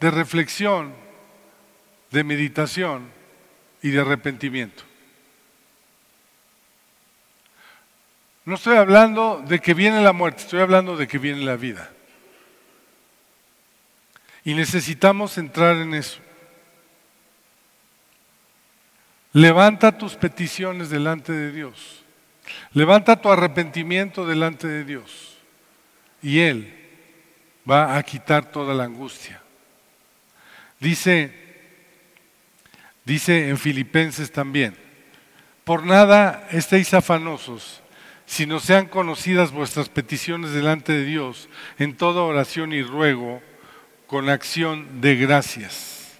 de 0.00 0.10
reflexión, 0.10 0.92
de 2.10 2.24
meditación 2.24 3.10
y 3.82 3.90
de 3.90 4.00
arrepentimiento. 4.00 4.85
No 8.46 8.54
estoy 8.54 8.76
hablando 8.76 9.42
de 9.44 9.58
que 9.58 9.74
viene 9.74 10.00
la 10.00 10.12
muerte, 10.12 10.42
estoy 10.42 10.60
hablando 10.60 10.96
de 10.96 11.08
que 11.08 11.18
viene 11.18 11.44
la 11.44 11.56
vida. 11.56 11.90
Y 14.44 14.54
necesitamos 14.54 15.36
entrar 15.36 15.74
en 15.76 15.94
eso. 15.94 16.20
Levanta 19.32 19.98
tus 19.98 20.14
peticiones 20.14 20.90
delante 20.90 21.32
de 21.32 21.50
Dios. 21.50 22.04
Levanta 22.72 23.20
tu 23.20 23.32
arrepentimiento 23.32 24.24
delante 24.24 24.68
de 24.68 24.84
Dios. 24.84 25.38
Y 26.22 26.38
Él 26.38 26.72
va 27.68 27.96
a 27.96 28.02
quitar 28.04 28.52
toda 28.52 28.74
la 28.74 28.84
angustia. 28.84 29.42
Dice, 30.78 31.34
dice 33.04 33.48
en 33.48 33.58
Filipenses 33.58 34.30
también, 34.30 34.76
por 35.64 35.84
nada 35.84 36.46
estéis 36.52 36.94
afanosos 36.94 37.82
sino 38.26 38.60
sean 38.60 38.86
conocidas 38.86 39.52
vuestras 39.52 39.88
peticiones 39.88 40.52
delante 40.52 40.92
de 40.92 41.04
Dios 41.04 41.48
en 41.78 41.96
toda 41.96 42.22
oración 42.22 42.72
y 42.72 42.82
ruego 42.82 43.40
con 44.06 44.28
acción 44.28 45.00
de 45.00 45.16
gracias. 45.16 46.18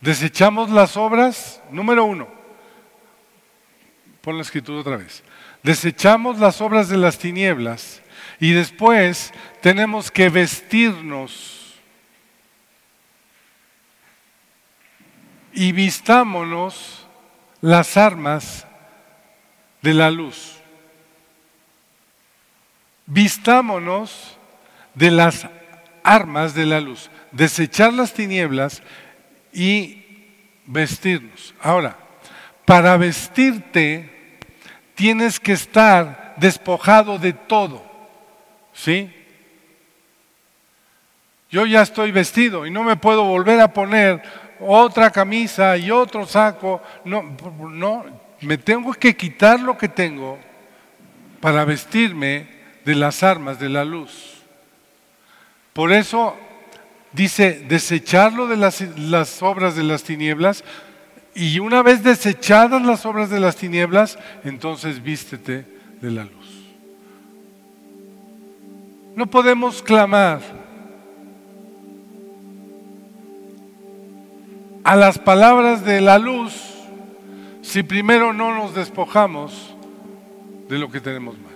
Desechamos 0.00 0.68
las 0.70 0.96
obras, 0.96 1.62
número 1.70 2.04
uno, 2.04 2.28
pon 4.20 4.36
la 4.36 4.42
escritura 4.42 4.80
otra 4.80 4.96
vez, 4.96 5.22
desechamos 5.62 6.38
las 6.38 6.60
obras 6.60 6.88
de 6.88 6.98
las 6.98 7.18
tinieblas 7.18 8.02
Y 8.40 8.52
después 8.52 9.32
tenemos 9.60 10.10
que 10.10 10.28
vestirnos 10.28 11.74
y 15.52 15.72
vistámonos 15.72 17.06
las 17.60 17.96
armas 17.96 18.66
de 19.84 19.92
la 19.92 20.10
luz. 20.10 20.56
Vistámonos 23.04 24.38
de 24.94 25.10
las 25.10 25.46
armas 26.02 26.54
de 26.54 26.64
la 26.64 26.80
luz, 26.80 27.10
desechar 27.32 27.92
las 27.92 28.14
tinieblas 28.14 28.82
y 29.52 30.02
vestirnos. 30.64 31.54
Ahora, 31.60 31.98
para 32.64 32.96
vestirte 32.96 34.38
tienes 34.94 35.38
que 35.38 35.52
estar 35.52 36.34
despojado 36.38 37.18
de 37.18 37.34
todo. 37.34 37.84
¿Sí? 38.72 39.14
Yo 41.50 41.66
ya 41.66 41.82
estoy 41.82 42.10
vestido 42.10 42.64
y 42.64 42.70
no 42.70 42.82
me 42.84 42.96
puedo 42.96 43.24
volver 43.24 43.60
a 43.60 43.70
poner 43.74 44.22
otra 44.60 45.10
camisa 45.10 45.76
y 45.76 45.90
otro 45.90 46.26
saco. 46.26 46.80
No, 47.04 47.36
no, 47.68 48.23
me 48.40 48.58
tengo 48.58 48.92
que 48.92 49.16
quitar 49.16 49.60
lo 49.60 49.76
que 49.78 49.88
tengo 49.88 50.38
para 51.40 51.64
vestirme 51.64 52.46
de 52.84 52.94
las 52.94 53.22
armas 53.22 53.58
de 53.58 53.68
la 53.68 53.84
luz. 53.84 54.34
Por 55.72 55.92
eso 55.92 56.36
dice, 57.12 57.64
desecharlo 57.68 58.46
de 58.46 58.56
las, 58.56 59.42
obras 59.42 59.76
de 59.76 59.82
las 59.82 60.02
tinieblas, 60.02 60.64
y 61.34 61.58
una 61.58 61.82
vez 61.82 62.04
desechadas 62.04 62.82
las 62.82 63.04
obras 63.06 63.28
de 63.28 63.40
las 63.40 63.56
tinieblas, 63.56 64.18
entonces 64.44 65.02
vístete 65.02 65.66
de 66.00 66.10
la 66.10 66.24
luz. 66.24 66.74
No 69.16 69.26
podemos 69.26 69.82
clamar 69.82 70.40
a 74.84 74.96
las 74.96 75.18
palabras 75.18 75.84
de 75.84 76.00
la 76.00 76.18
luz 76.18 76.73
si 77.64 77.82
primero 77.82 78.32
no 78.32 78.54
nos 78.54 78.74
despojamos 78.74 79.74
de 80.68 80.78
lo 80.78 80.90
que 80.90 81.00
tenemos 81.00 81.34
mal. 81.38 81.54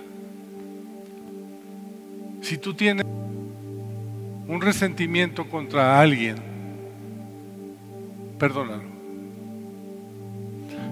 Si 2.41 2.57
tú 2.57 2.73
tienes 2.73 3.05
un 4.47 4.59
resentimiento 4.59 5.47
contra 5.47 6.01
alguien, 6.01 6.37
perdónalo. 8.39 8.89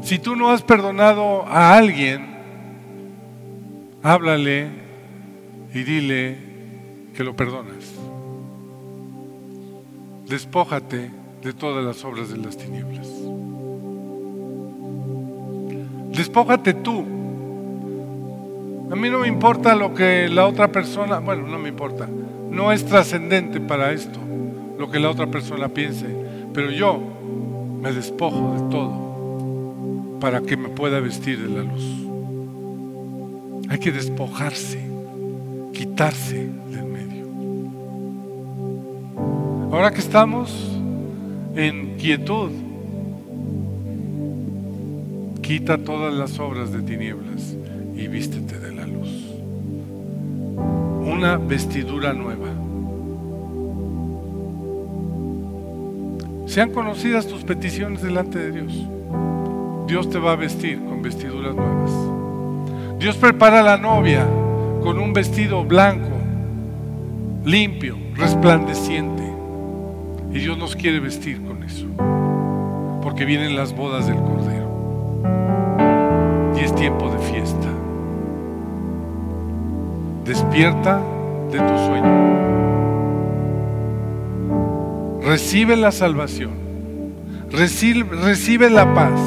Si 0.03 0.19
tú 0.19 0.35
no 0.35 0.51
has 0.51 0.61
perdonado 0.61 1.45
a 1.47 1.75
alguien, 1.75 2.37
háblale 4.03 4.69
y 5.73 5.83
dile 5.83 6.37
que 7.15 7.23
lo 7.23 7.35
perdonas. 7.35 7.95
Despójate 10.27 11.09
de 11.41 11.53
todas 11.53 11.83
las 11.83 12.05
obras 12.05 12.29
de 12.29 12.37
las 12.37 12.55
tinieblas. 12.55 13.16
Despójate 16.13 16.73
tú. 16.73 17.03
A 18.91 18.95
mí 18.95 19.09
no 19.09 19.19
me 19.19 19.27
importa 19.27 19.75
lo 19.75 19.93
que 19.93 20.29
la 20.29 20.47
otra 20.47 20.71
persona, 20.71 21.19
bueno, 21.19 21.47
no 21.47 21.59
me 21.59 21.69
importa. 21.69 22.07
No 22.49 22.71
es 22.71 22.85
trascendente 22.85 23.59
para 23.59 23.91
esto 23.91 24.19
lo 24.77 24.89
que 24.89 24.99
la 24.99 25.09
otra 25.09 25.27
persona 25.27 25.69
piense, 25.69 26.05
pero 26.53 26.71
yo 26.71 26.99
me 27.81 27.91
despojo 27.91 28.53
de 28.53 28.69
todo 28.71 29.07
para 30.19 30.41
que 30.41 30.57
me 30.57 30.69
pueda 30.69 30.99
vestir 30.99 31.39
de 31.39 31.49
la 31.49 31.63
luz. 31.63 31.83
Hay 33.69 33.79
que 33.79 33.91
despojarse, 33.91 34.79
quitarse 35.73 36.49
del 36.71 36.85
medio. 36.85 37.25
Ahora 39.71 39.91
que 39.91 39.99
estamos 39.99 40.79
en 41.55 41.97
quietud, 41.97 42.51
quita 45.47 45.77
todas 45.77 46.13
las 46.13 46.39
obras 46.39 46.73
de 46.73 46.81
tinieblas 46.81 47.55
y 47.95 48.09
vístete 48.09 48.59
de 48.59 48.75
la 48.75 48.85
luz 48.85 49.27
una 51.09 51.37
vestidura 51.37 52.11
nueva. 52.11 52.49
Sean 56.47 56.71
conocidas 56.71 57.27
tus 57.27 57.45
peticiones 57.45 58.01
delante 58.01 58.39
de 58.39 58.51
Dios. 58.51 58.73
Dios 59.87 60.09
te 60.09 60.19
va 60.19 60.33
a 60.33 60.35
vestir 60.35 60.79
con 60.79 61.01
vestiduras 61.01 61.55
nuevas. 61.55 61.91
Dios 62.99 63.15
prepara 63.15 63.61
a 63.61 63.63
la 63.63 63.77
novia 63.77 64.27
con 64.83 64.99
un 64.99 65.13
vestido 65.13 65.63
blanco, 65.63 66.09
limpio, 67.45 67.95
resplandeciente. 68.15 69.23
Y 70.33 70.39
Dios 70.39 70.57
nos 70.57 70.75
quiere 70.75 70.99
vestir 70.99 71.41
con 71.41 71.63
eso. 71.63 71.87
Porque 73.01 73.23
vienen 73.23 73.55
las 73.55 73.73
bodas 73.73 74.07
del 74.07 74.17
Cordero. 74.17 74.36
Tiempo 76.77 77.09
de 77.09 77.17
fiesta. 77.17 77.67
Despierta 80.23 81.01
de 81.51 81.57
tu 81.57 81.77
sueño. 81.87 82.37
Recibe 85.23 85.75
la 85.75 85.91
salvación. 85.91 86.51
Recibe, 87.51 88.15
recibe 88.15 88.69
la 88.69 88.93
paz. 88.93 89.19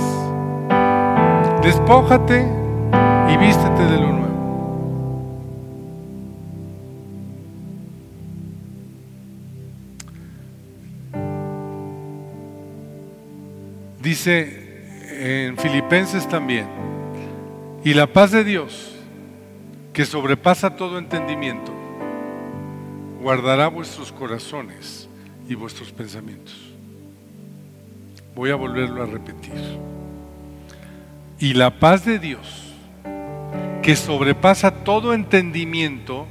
Despójate 1.62 2.46
y 3.32 3.36
vístete 3.36 3.82
de 3.82 3.96
lo 3.98 4.12
nuevo. 4.12 4.20
Dice 14.00 14.70
en 15.20 15.56
Filipenses 15.58 16.28
también, 16.28 16.66
y 17.84 17.94
la 17.94 18.06
paz 18.06 18.30
de 18.30 18.44
Dios, 18.44 18.92
que 19.92 20.04
sobrepasa 20.04 20.76
todo 20.76 20.98
entendimiento, 20.98 21.72
guardará 23.20 23.68
vuestros 23.68 24.12
corazones 24.12 25.08
y 25.48 25.54
vuestros 25.54 25.92
pensamientos. 25.92 26.54
Voy 28.34 28.50
a 28.50 28.54
volverlo 28.54 29.02
a 29.02 29.06
repetir. 29.06 29.52
Y 31.38 31.54
la 31.54 31.78
paz 31.78 32.04
de 32.04 32.18
Dios, 32.18 32.74
que 33.82 33.96
sobrepasa 33.96 34.84
todo 34.84 35.14
entendimiento, 35.14 36.26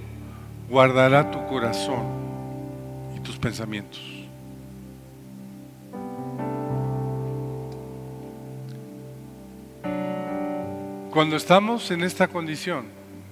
guardará 0.69 1.31
tu 1.31 1.45
corazón 1.47 2.03
y 3.15 3.19
tus 3.21 3.37
pensamientos. 3.37 4.08
Cuando 11.19 11.35
estamos 11.35 11.91
en 11.91 12.01
esta 12.01 12.29
condición, 12.29 12.85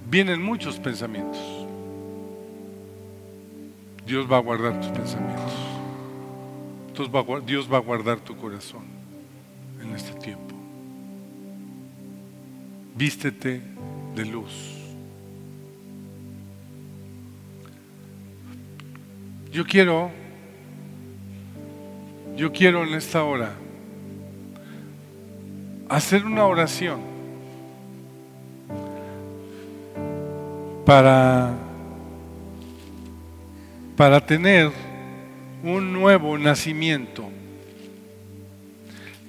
vienen 0.09 0.43
muchos 0.43 0.77
pensamientos. 0.77 1.39
Dios 4.05 4.29
va 4.29 4.35
a 4.35 4.39
guardar 4.41 4.77
tus 4.81 4.89
pensamientos. 4.89 5.53
Dios 7.45 7.71
va 7.71 7.77
a 7.77 7.79
guardar 7.79 8.19
tu 8.19 8.35
corazón 8.35 8.83
en 9.81 9.95
este 9.95 10.11
tiempo. 10.19 10.53
Vístete 12.93 13.61
de 14.17 14.25
luz. 14.25 14.51
Yo 19.49 19.63
quiero, 19.65 20.11
yo 22.35 22.51
quiero 22.51 22.83
en 22.83 22.95
esta 22.95 23.23
hora 23.23 23.53
hacer 25.87 26.25
una 26.25 26.43
oración 26.43 27.16
para, 30.87 31.53
para 33.97 34.25
tener 34.25 34.71
un 35.61 35.91
nuevo 35.91 36.37
nacimiento. 36.37 37.29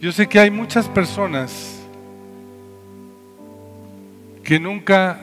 Yo 0.00 0.12
sé 0.12 0.28
que 0.28 0.38
hay 0.38 0.52
muchas 0.52 0.86
personas 0.86 1.80
que 4.44 4.60
nunca 4.60 5.18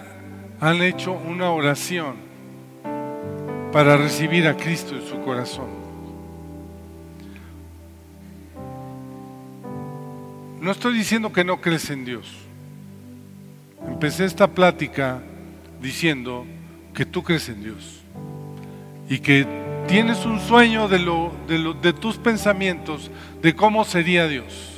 han 0.59 0.82
hecho 0.82 1.14
una 1.14 1.51
oración 1.51 2.16
para 3.72 3.95
recibir 3.95 4.45
a 4.45 4.57
Cristo 4.57 4.93
en 4.93 5.07
su 5.07 5.22
corazón. 5.22 5.70
No 10.59 10.70
estoy 10.70 10.97
diciendo 10.97 11.32
que 11.32 11.45
no 11.45 11.62
crees 11.62 11.89
en 11.91 12.03
Dios. 12.03 12.30
Empecé 13.88 14.26
esta 14.26 14.47
plática 14.47 15.22
diciendo 15.82 16.45
que 16.93 17.05
tú 17.05 17.23
crees 17.23 17.49
en 17.49 17.63
Dios 17.63 18.01
y 19.09 19.19
que 19.19 19.45
tienes 19.88 20.26
un 20.26 20.39
sueño 20.39 20.88
de, 20.88 20.99
lo, 20.99 21.32
de, 21.47 21.73
de 21.82 21.93
tus 21.93 22.17
pensamientos 22.17 23.11
de 23.41 23.55
cómo 23.55 23.84
sería 23.84 24.28
Dios. 24.28 24.71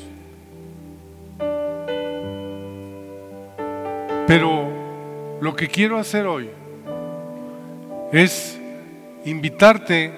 Pero 4.28 4.68
lo 5.40 5.56
que 5.56 5.70
quiero 5.70 5.98
hacer 5.98 6.26
hoy 6.26 6.50
es 8.12 8.60
invitarte 9.26 10.12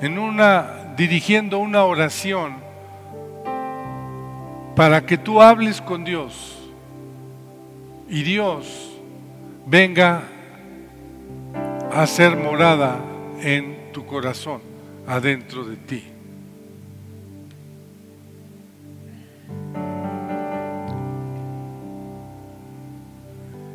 en 0.00 0.18
una 0.18 0.94
dirigiendo 0.96 1.58
una 1.58 1.84
oración 1.84 2.54
para 4.76 5.04
que 5.04 5.18
tú 5.18 5.40
hables 5.40 5.80
con 5.80 6.04
Dios 6.04 6.58
y 8.08 8.22
Dios 8.22 8.93
venga 9.66 10.22
a 11.92 12.02
hacer 12.02 12.36
morada 12.36 12.98
en 13.40 13.92
tu 13.92 14.04
corazón, 14.06 14.60
adentro 15.06 15.64
de 15.64 15.76
ti. 15.76 16.04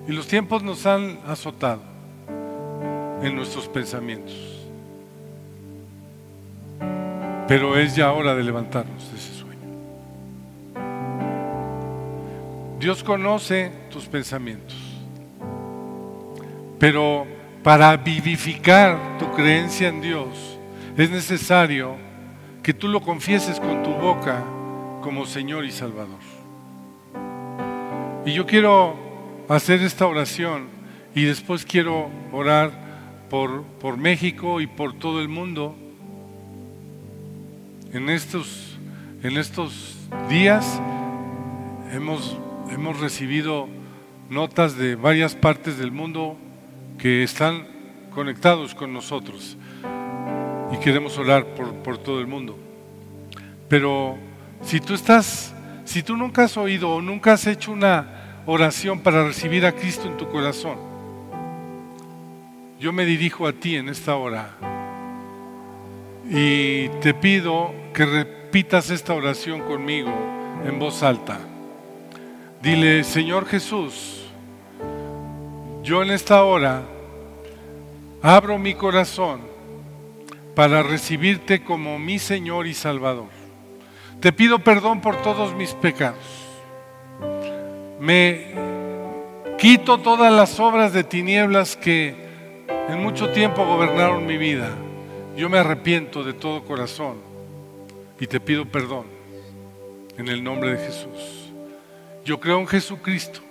Y 0.07 0.11
los 0.11 0.27
tiempos 0.27 0.63
nos 0.63 0.85
han 0.87 1.19
azotado 1.27 1.81
en 3.21 3.35
nuestros 3.35 3.67
pensamientos. 3.67 4.67
Pero 7.47 7.77
es 7.77 7.95
ya 7.95 8.11
hora 8.11 8.33
de 8.33 8.43
levantarnos 8.43 9.11
de 9.11 9.17
ese 9.17 9.33
sueño. 9.33 9.59
Dios 12.79 13.03
conoce 13.03 13.71
tus 13.91 14.07
pensamientos. 14.07 14.88
Pero 16.79 17.27
para 17.63 17.97
vivificar 17.97 18.97
tu 19.19 19.29
creencia 19.33 19.89
en 19.89 20.01
Dios 20.01 20.57
es 20.97 21.09
necesario 21.11 21.95
que 22.63 22.73
tú 22.73 22.87
lo 22.87 23.01
confieses 23.01 23.59
con 23.59 23.83
tu 23.83 23.91
boca 23.91 24.43
como 25.01 25.25
Señor 25.25 25.65
y 25.65 25.71
Salvador. 25.71 26.19
Y 28.25 28.33
yo 28.33 28.45
quiero 28.45 28.95
hacer 29.49 29.81
esta 29.81 30.05
oración 30.05 30.67
y 31.13 31.23
después 31.23 31.65
quiero 31.65 32.09
orar 32.31 32.71
por, 33.29 33.63
por 33.63 33.97
México 33.97 34.61
y 34.61 34.67
por 34.67 34.93
todo 34.93 35.21
el 35.21 35.29
mundo. 35.29 35.75
En 37.91 38.09
estos, 38.09 38.77
en 39.23 39.37
estos 39.37 39.97
días 40.29 40.79
hemos, 41.91 42.37
hemos 42.71 42.99
recibido 42.99 43.67
notas 44.29 44.77
de 44.77 44.95
varias 44.95 45.35
partes 45.35 45.77
del 45.77 45.91
mundo 45.91 46.37
que 47.01 47.23
están 47.23 47.65
conectados 48.13 48.75
con 48.75 48.93
nosotros 48.93 49.57
y 50.71 50.77
queremos 50.77 51.17
orar 51.17 51.45
por, 51.55 51.73
por 51.75 51.97
todo 51.97 52.19
el 52.19 52.27
mundo. 52.27 52.57
Pero 53.67 54.17
si 54.61 54.79
tú 54.79 54.93
estás, 54.93 55.53
si 55.85 56.03
tú 56.03 56.17
nunca 56.17 56.43
has 56.43 56.57
oído 56.57 56.89
o 56.91 57.01
nunca 57.01 57.33
has 57.33 57.47
hecho 57.47 57.71
una 57.71 58.19
oración 58.45 59.01
para 59.01 59.23
recibir 59.25 59.65
a 59.65 59.73
Cristo 59.73 60.07
en 60.07 60.17
tu 60.17 60.27
corazón. 60.27 60.77
Yo 62.79 62.91
me 62.91 63.05
dirijo 63.05 63.47
a 63.47 63.53
ti 63.53 63.75
en 63.75 63.89
esta 63.89 64.15
hora 64.15 64.55
y 66.29 66.89
te 67.01 67.13
pido 67.13 67.73
que 67.93 68.05
repitas 68.05 68.89
esta 68.89 69.13
oración 69.13 69.61
conmigo 69.61 70.11
en 70.65 70.79
voz 70.79 71.03
alta. 71.03 71.39
Dile, 72.61 73.03
Señor 73.03 73.45
Jesús, 73.45 74.18
yo 75.89 76.03
en 76.03 76.11
esta 76.11 76.43
hora 76.43 76.83
abro 78.21 78.57
mi 78.59 78.75
corazón 78.75 79.41
para 80.55 80.83
recibirte 80.83 81.63
como 81.63 81.97
mi 81.97 82.19
Señor 82.19 82.67
y 82.67 82.73
Salvador. 82.73 83.29
Te 84.21 84.31
pido 84.31 84.59
perdón 84.59 85.01
por 85.01 85.21
todos 85.23 85.53
mis 85.55 85.73
pecados 85.73 86.39
me 87.99 88.45
quito 89.57 89.99
todas 89.99 90.31
las 90.31 90.59
obras 90.59 90.93
de 90.93 91.03
tinieblas 91.03 91.75
que 91.75 92.15
en 92.87 93.03
mucho 93.03 93.29
tiempo 93.29 93.65
gobernaron 93.65 94.25
mi 94.25 94.37
vida. 94.37 94.69
Yo 95.35 95.49
me 95.49 95.59
arrepiento 95.59 96.23
de 96.23 96.33
todo 96.33 96.63
corazón 96.63 97.17
y 98.19 98.27
te 98.27 98.39
pido 98.39 98.65
perdón 98.65 99.05
en 100.17 100.29
el 100.29 100.43
nombre 100.43 100.71
de 100.71 100.85
Jesús. 100.85 101.51
Yo 102.25 102.39
creo 102.39 102.59
en 102.59 102.67
Jesucristo, 102.67 103.41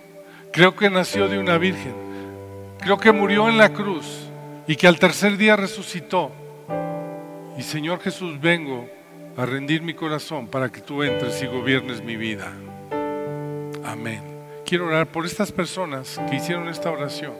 creo 0.51 0.75
que 0.75 0.89
nació 0.89 1.27
de 1.27 1.37
una 1.37 1.57
virgen, 1.57 1.93
creo 2.79 2.97
que 2.97 3.11
murió 3.11 3.49
en 3.49 3.57
la 3.57 3.73
cruz 3.73 4.29
y 4.67 4.75
que 4.75 4.87
al 4.87 4.99
tercer 4.99 5.37
día 5.37 5.55
resucitó. 5.55 6.31
Y 7.57 7.63
Señor 7.63 7.99
Jesús, 7.99 8.39
vengo 8.39 8.87
a 9.37 9.45
rendir 9.45 9.81
mi 9.81 9.93
corazón 9.93 10.47
para 10.47 10.69
que 10.69 10.81
tú 10.81 11.03
entres 11.03 11.41
y 11.41 11.47
gobiernes 11.47 12.03
mi 12.03 12.15
vida. 12.15 12.51
Amén 13.85 14.29
quiero 14.69 14.85
orar 14.85 15.07
por 15.07 15.25
estas 15.25 15.51
personas 15.51 16.21
que 16.29 16.35
hicieron 16.35 16.67
esta 16.67 16.91
oración. 16.91 17.33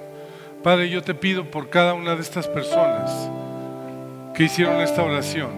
Padre, 0.64 0.90
yo 0.90 1.04
te 1.04 1.14
pido 1.14 1.46
por 1.46 1.70
cada 1.70 1.94
una 1.94 2.16
de 2.16 2.24
estas 2.24 2.48
personas 2.48 3.30
que 4.34 4.46
hicieron 4.46 4.82
esta 4.82 5.04
oración. 5.04 5.52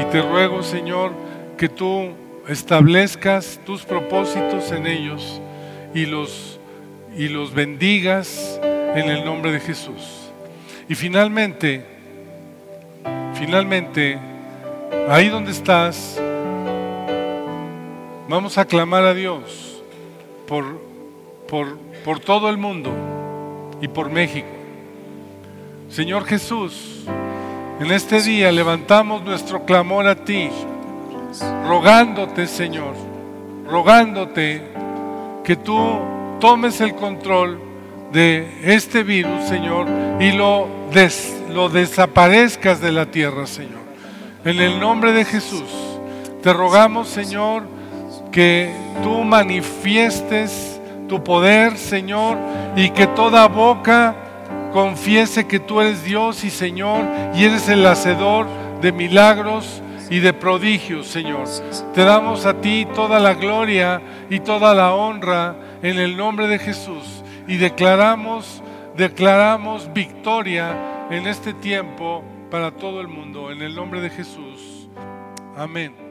Y 0.00 0.04
te 0.10 0.22
ruego, 0.22 0.62
Señor, 0.62 1.12
que 1.58 1.68
tú 1.68 2.12
establezcas 2.48 3.60
tus 3.66 3.82
propósitos 3.82 4.72
en 4.72 4.86
ellos 4.86 5.42
y 5.94 6.06
los, 6.06 6.58
y 7.14 7.28
los 7.28 7.52
bendigas 7.52 8.58
en 8.94 9.08
el 9.08 9.24
nombre 9.24 9.52
de 9.52 9.60
Jesús. 9.60 10.30
Y 10.88 10.94
finalmente, 10.94 11.84
finalmente, 13.34 14.18
ahí 15.08 15.28
donde 15.28 15.52
estás, 15.52 16.20
vamos 18.28 18.58
a 18.58 18.64
clamar 18.64 19.04
a 19.04 19.14
Dios 19.14 19.82
por, 20.48 20.80
por, 21.48 21.78
por 22.04 22.18
todo 22.18 22.50
el 22.50 22.58
mundo 22.58 22.90
y 23.80 23.88
por 23.88 24.10
México. 24.10 24.48
Señor 25.88 26.24
Jesús, 26.24 27.04
en 27.80 27.90
este 27.92 28.20
día 28.20 28.50
levantamos 28.50 29.22
nuestro 29.22 29.64
clamor 29.64 30.06
a 30.06 30.16
ti, 30.16 30.50
rogándote, 31.66 32.46
Señor, 32.46 32.94
rogándote 33.66 34.62
que 35.44 35.56
tú 35.56 35.78
tomes 36.40 36.80
el 36.80 36.94
control 36.94 37.69
de 38.12 38.60
este 38.64 39.02
virus, 39.02 39.44
Señor, 39.44 39.86
y 40.18 40.32
lo, 40.32 40.68
lo 41.50 41.68
desaparezcas 41.68 42.80
de 42.80 42.92
la 42.92 43.06
tierra, 43.06 43.46
Señor. 43.46 43.80
En 44.44 44.60
el 44.60 44.80
nombre 44.80 45.12
de 45.12 45.24
Jesús, 45.24 45.70
te 46.42 46.52
rogamos, 46.52 47.08
Señor, 47.08 47.64
que 48.32 48.72
tú 49.02 49.22
manifiestes 49.22 50.80
tu 51.08 51.22
poder, 51.22 51.76
Señor, 51.76 52.38
y 52.76 52.90
que 52.90 53.06
toda 53.06 53.48
boca 53.48 54.14
confiese 54.72 55.46
que 55.46 55.60
tú 55.60 55.80
eres 55.80 56.04
Dios 56.04 56.44
y 56.44 56.50
Señor, 56.50 57.04
y 57.34 57.44
eres 57.44 57.68
el 57.68 57.84
hacedor 57.86 58.46
de 58.80 58.92
milagros 58.92 59.82
y 60.08 60.18
de 60.18 60.32
prodigios, 60.32 61.06
Señor. 61.06 61.44
Te 61.94 62.04
damos 62.04 62.46
a 62.46 62.54
ti 62.54 62.86
toda 62.94 63.20
la 63.20 63.34
gloria 63.34 64.00
y 64.28 64.40
toda 64.40 64.74
la 64.74 64.94
honra 64.94 65.54
en 65.82 65.98
el 65.98 66.16
nombre 66.16 66.48
de 66.48 66.58
Jesús 66.58 67.19
y 67.50 67.56
declaramos 67.56 68.62
declaramos 68.96 69.92
victoria 69.92 71.08
en 71.10 71.26
este 71.26 71.52
tiempo 71.52 72.22
para 72.48 72.70
todo 72.70 73.00
el 73.00 73.08
mundo 73.08 73.50
en 73.50 73.60
el 73.60 73.74
nombre 73.74 74.00
de 74.00 74.08
Jesús. 74.08 74.88
Amén. 75.56 76.09